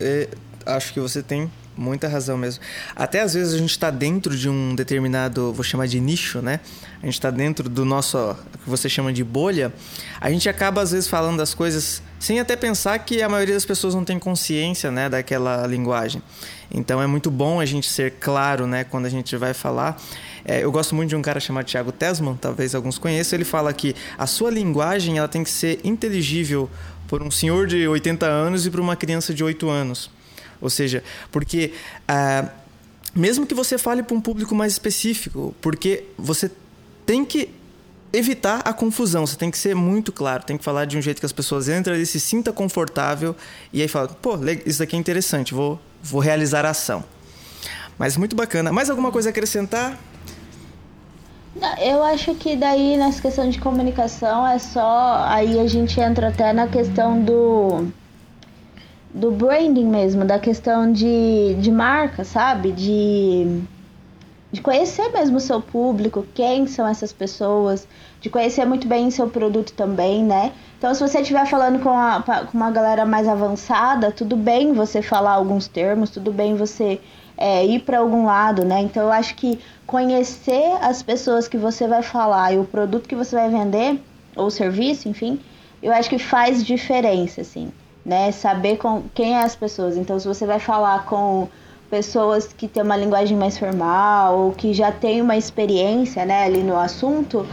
é, 0.00 0.28
acho 0.66 0.92
que 0.92 1.00
você 1.00 1.22
tem 1.22 1.50
muita 1.76 2.08
razão 2.08 2.36
mesmo. 2.36 2.62
Até 2.94 3.20
às 3.20 3.34
vezes 3.34 3.54
a 3.54 3.58
gente 3.58 3.70
está 3.70 3.90
dentro 3.90 4.36
de 4.36 4.48
um 4.48 4.74
determinado, 4.74 5.52
vou 5.52 5.64
chamar 5.64 5.86
de 5.86 6.00
nicho, 6.00 6.40
né? 6.40 6.60
A 7.02 7.06
gente 7.06 7.14
está 7.14 7.30
dentro 7.30 7.68
do 7.68 7.84
nosso, 7.84 8.36
que 8.62 8.68
você 8.68 8.88
chama 8.88 9.12
de 9.12 9.24
bolha. 9.24 9.72
A 10.20 10.30
gente 10.30 10.48
acaba 10.48 10.82
às 10.82 10.92
vezes 10.92 11.08
falando 11.08 11.38
das 11.38 11.54
coisas 11.54 12.02
sem 12.18 12.38
até 12.38 12.54
pensar 12.54 12.98
que 13.00 13.20
a 13.20 13.28
maioria 13.28 13.54
das 13.54 13.64
pessoas 13.64 13.94
não 13.94 14.04
tem 14.04 14.16
consciência, 14.18 14.92
né, 14.92 15.08
daquela 15.08 15.66
linguagem. 15.66 16.22
Então 16.70 17.02
é 17.02 17.06
muito 17.06 17.30
bom 17.30 17.58
a 17.60 17.66
gente 17.66 17.90
ser 17.90 18.12
claro, 18.20 18.66
né, 18.66 18.84
quando 18.84 19.06
a 19.06 19.08
gente 19.08 19.36
vai 19.36 19.52
falar. 19.52 20.00
É, 20.44 20.62
eu 20.62 20.70
gosto 20.70 20.94
muito 20.94 21.08
de 21.08 21.16
um 21.16 21.22
cara 21.22 21.40
chamado 21.40 21.66
Thiago 21.66 21.90
Tesman, 21.90 22.36
talvez 22.36 22.74
alguns 22.74 22.98
conheçam. 22.98 23.36
Ele 23.36 23.44
fala 23.44 23.72
que 23.72 23.94
a 24.16 24.26
sua 24.26 24.50
linguagem 24.50 25.18
ela 25.18 25.28
tem 25.28 25.42
que 25.42 25.50
ser 25.50 25.80
inteligível 25.82 26.70
por 27.08 27.22
um 27.22 27.30
senhor 27.30 27.66
de 27.66 27.86
80 27.86 28.24
anos 28.24 28.66
e 28.66 28.70
para 28.70 28.80
uma 28.80 28.96
criança 28.96 29.34
de 29.34 29.42
8 29.42 29.68
anos. 29.68 30.10
Ou 30.62 30.70
seja, 30.70 31.02
porque 31.30 31.74
ah, 32.08 32.48
mesmo 33.14 33.44
que 33.44 33.54
você 33.54 33.76
fale 33.76 34.02
para 34.02 34.16
um 34.16 34.20
público 34.20 34.54
mais 34.54 34.72
específico, 34.72 35.54
porque 35.60 36.04
você 36.16 36.50
tem 37.04 37.24
que 37.24 37.50
evitar 38.12 38.60
a 38.64 38.72
confusão, 38.72 39.26
você 39.26 39.36
tem 39.36 39.50
que 39.50 39.58
ser 39.58 39.74
muito 39.74 40.12
claro, 40.12 40.44
tem 40.44 40.56
que 40.56 40.64
falar 40.64 40.84
de 40.84 40.96
um 40.96 41.02
jeito 41.02 41.18
que 41.18 41.26
as 41.26 41.32
pessoas 41.32 41.68
entram 41.68 41.96
e 41.96 42.06
se 42.06 42.20
sinta 42.20 42.52
confortável 42.52 43.34
e 43.72 43.82
aí 43.82 43.88
fala, 43.88 44.08
pô, 44.08 44.38
isso 44.64 44.78
daqui 44.78 44.94
é 44.94 44.98
interessante, 44.98 45.52
vou, 45.52 45.80
vou 46.02 46.20
realizar 46.20 46.64
a 46.64 46.70
ação. 46.70 47.04
Mas 47.98 48.16
muito 48.16 48.36
bacana. 48.36 48.72
Mais 48.72 48.88
alguma 48.88 49.10
coisa 49.10 49.28
a 49.28 49.30
acrescentar? 49.30 49.98
Eu 51.80 52.02
acho 52.02 52.34
que 52.34 52.56
daí 52.56 52.96
nessa 52.96 53.20
questão 53.20 53.48
de 53.48 53.58
comunicação 53.60 54.46
é 54.46 54.58
só. 54.58 55.24
Aí 55.26 55.60
a 55.60 55.66
gente 55.66 56.00
entra 56.00 56.28
até 56.28 56.52
na 56.52 56.66
questão 56.66 57.22
do 57.22 57.88
do 59.12 59.30
branding 59.30 59.86
mesmo, 59.86 60.24
da 60.24 60.38
questão 60.38 60.90
de, 60.90 61.54
de 61.58 61.70
marca, 61.70 62.24
sabe? 62.24 62.72
De, 62.72 63.60
de 64.50 64.60
conhecer 64.62 65.10
mesmo 65.10 65.36
o 65.36 65.40
seu 65.40 65.60
público, 65.60 66.26
quem 66.34 66.66
são 66.66 66.88
essas 66.88 67.12
pessoas, 67.12 67.86
de 68.20 68.30
conhecer 68.30 68.64
muito 68.64 68.88
bem 68.88 69.08
o 69.08 69.12
seu 69.12 69.28
produto 69.28 69.74
também, 69.74 70.24
né? 70.24 70.52
Então, 70.78 70.94
se 70.94 71.06
você 71.06 71.20
estiver 71.20 71.46
falando 71.46 71.80
com, 71.80 71.90
a, 71.90 72.22
com 72.22 72.56
uma 72.56 72.70
galera 72.70 73.04
mais 73.04 73.28
avançada, 73.28 74.10
tudo 74.10 74.34
bem 74.34 74.72
você 74.72 75.02
falar 75.02 75.32
alguns 75.32 75.68
termos, 75.68 76.08
tudo 76.08 76.32
bem 76.32 76.56
você 76.56 76.98
é, 77.36 77.66
ir 77.66 77.80
para 77.80 77.98
algum 77.98 78.24
lado, 78.24 78.64
né? 78.64 78.80
Então, 78.80 79.02
eu 79.02 79.12
acho 79.12 79.34
que 79.34 79.60
conhecer 79.86 80.72
as 80.80 81.02
pessoas 81.02 81.46
que 81.46 81.58
você 81.58 81.86
vai 81.86 82.02
falar 82.02 82.54
e 82.54 82.58
o 82.58 82.64
produto 82.64 83.08
que 83.08 83.14
você 83.14 83.36
vai 83.36 83.50
vender, 83.50 84.00
ou 84.34 84.50
serviço, 84.50 85.06
enfim, 85.06 85.38
eu 85.82 85.92
acho 85.92 86.08
que 86.08 86.18
faz 86.18 86.64
diferença, 86.64 87.42
assim 87.42 87.70
né? 88.04 88.32
Saber 88.32 88.76
com 88.76 89.04
quem 89.14 89.34
é 89.34 89.42
as 89.42 89.54
pessoas. 89.54 89.96
Então, 89.96 90.18
se 90.18 90.26
você 90.26 90.46
vai 90.46 90.58
falar 90.58 91.04
com 91.04 91.48
pessoas 91.90 92.52
que 92.52 92.66
têm 92.66 92.82
uma 92.82 92.96
linguagem 92.96 93.36
mais 93.36 93.58
formal 93.58 94.38
ou 94.38 94.52
que 94.52 94.72
já 94.72 94.90
têm 94.90 95.20
uma 95.20 95.36
experiência, 95.36 96.24
né, 96.24 96.44
ali 96.44 96.62
no 96.62 96.78
assunto, 96.78 97.46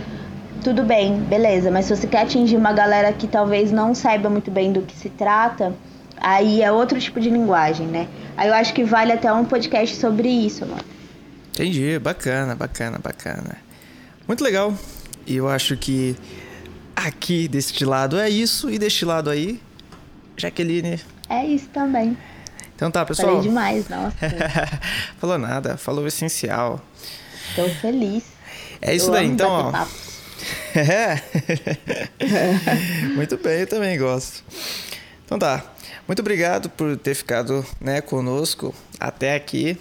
tudo 0.64 0.82
bem, 0.82 1.20
beleza. 1.20 1.70
Mas 1.70 1.86
se 1.86 1.96
você 1.96 2.08
quer 2.08 2.22
atingir 2.22 2.56
uma 2.56 2.72
galera 2.72 3.12
que 3.12 3.28
talvez 3.28 3.70
não 3.72 3.94
saiba 3.94 4.30
muito 4.30 4.50
bem 4.50 4.72
do 4.72 4.82
que 4.82 4.96
se 4.96 5.10
trata, 5.10 5.74
aí 6.22 6.62
é 6.62 6.72
outro 6.72 6.98
tipo 7.00 7.20
de 7.20 7.30
linguagem, 7.30 7.86
né? 7.88 8.08
Aí 8.38 8.48
eu 8.48 8.54
acho 8.54 8.74
que 8.74 8.84
vale 8.84 9.12
até 9.12 9.32
um 9.32 9.44
podcast 9.44 9.98
sobre 9.98 10.30
isso, 10.30 10.66
mano. 10.66 10.84
Entendi, 11.52 12.00
bacana, 12.00 12.56
bacana, 12.56 12.98
bacana. 12.98 13.58
Muito 14.26 14.42
legal. 14.42 14.74
E 15.28 15.36
eu 15.36 15.50
acho 15.50 15.76
que 15.76 16.16
aqui 16.96 17.50
deste 17.50 17.84
lado 17.84 18.18
é 18.18 18.30
isso 18.30 18.70
e 18.70 18.80
deste 18.80 19.04
lado 19.04 19.30
aí 19.30 19.60
Jaqueline. 20.40 21.00
É 21.30 21.46
isso 21.46 21.68
também. 21.70 22.18
Então 22.76 22.90
tá, 22.90 23.06
pessoal. 23.06 23.36
Falei 23.36 23.50
demais, 23.50 23.90
nossa. 23.90 24.16
falou 25.20 25.38
nada, 25.38 25.78
falou 25.78 26.06
o 26.06 26.08
essencial. 26.08 26.82
Tô 27.56 27.68
feliz. 27.70 28.24
É 28.82 28.96
isso 28.96 29.08
eu 29.08 29.12
daí, 29.12 29.28
então, 29.28 29.72
ó. 29.74 30.80
É. 30.80 31.22
Muito 33.16 33.38
bem, 33.38 33.60
eu 33.60 33.68
também 33.68 33.98
gosto. 33.98 34.44
Então 35.26 35.38
tá. 35.38 35.64
Muito 36.08 36.22
obrigado 36.22 36.70
por 36.70 36.98
ter 36.98 37.14
ficado 37.14 37.66
né, 37.80 38.02
conosco 38.02 38.74
até 39.00 39.36
aqui. 39.36 39.78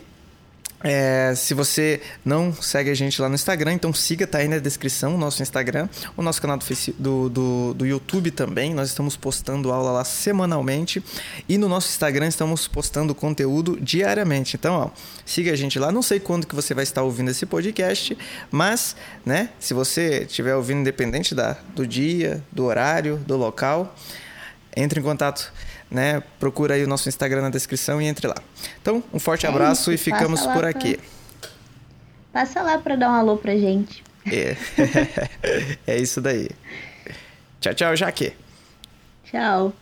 É, 0.82 1.34
se 1.34 1.54
você 1.54 2.00
não 2.24 2.52
segue 2.52 2.88
a 2.90 2.94
gente 2.94 3.20
lá 3.20 3.28
no 3.28 3.34
Instagram, 3.34 3.72
então 3.72 3.92
siga, 3.92 4.28
tá 4.28 4.38
aí 4.38 4.46
na 4.46 4.58
descrição 4.58 5.16
o 5.16 5.18
nosso 5.18 5.42
Instagram, 5.42 5.88
o 6.16 6.22
nosso 6.22 6.40
canal 6.40 6.56
do, 6.56 6.64
do, 6.98 7.28
do, 7.28 7.74
do, 7.74 7.86
YouTube 7.86 8.30
também. 8.30 8.72
Nós 8.72 8.90
estamos 8.90 9.16
postando 9.16 9.72
aula 9.72 9.90
lá 9.90 10.04
semanalmente 10.04 11.02
e 11.48 11.58
no 11.58 11.68
nosso 11.68 11.88
Instagram 11.88 12.28
estamos 12.28 12.68
postando 12.68 13.12
conteúdo 13.12 13.76
diariamente. 13.80 14.56
Então, 14.56 14.74
ó, 14.74 14.90
siga 15.26 15.52
a 15.52 15.56
gente 15.56 15.78
lá. 15.80 15.90
Não 15.90 16.02
sei 16.02 16.20
quando 16.20 16.46
que 16.46 16.54
você 16.54 16.74
vai 16.74 16.84
estar 16.84 17.02
ouvindo 17.02 17.30
esse 17.30 17.44
podcast, 17.44 18.16
mas, 18.50 18.94
né, 19.26 19.50
se 19.58 19.74
você 19.74 20.26
estiver 20.28 20.54
ouvindo 20.54 20.80
independente 20.80 21.34
da, 21.34 21.56
do 21.74 21.86
dia, 21.86 22.42
do 22.52 22.64
horário, 22.64 23.16
do 23.26 23.36
local, 23.36 23.96
entre 24.76 25.00
em 25.00 25.02
contato 25.02 25.52
né? 25.90 26.22
Procura 26.38 26.74
aí 26.74 26.84
o 26.84 26.88
nosso 26.88 27.08
Instagram 27.08 27.42
na 27.42 27.50
descrição 27.50 28.00
e 28.00 28.06
entre 28.06 28.26
lá. 28.26 28.36
Então, 28.80 29.02
um 29.12 29.18
forte 29.18 29.46
é 29.46 29.48
abraço 29.48 29.92
isso, 29.92 30.08
e 30.08 30.12
ficamos 30.12 30.46
por 30.46 30.64
aqui. 30.64 30.96
Pra... 30.96 31.50
Passa 32.32 32.62
lá 32.62 32.78
para 32.78 32.96
dar 32.96 33.10
um 33.10 33.14
alô 33.14 33.36
pra 33.36 33.56
gente. 33.56 34.02
É. 34.26 34.56
é 35.86 35.96
isso 35.96 36.20
daí. 36.20 36.48
Tchau, 37.60 37.74
tchau, 37.74 37.96
Jaque. 37.96 38.32
Tchau. 39.24 39.72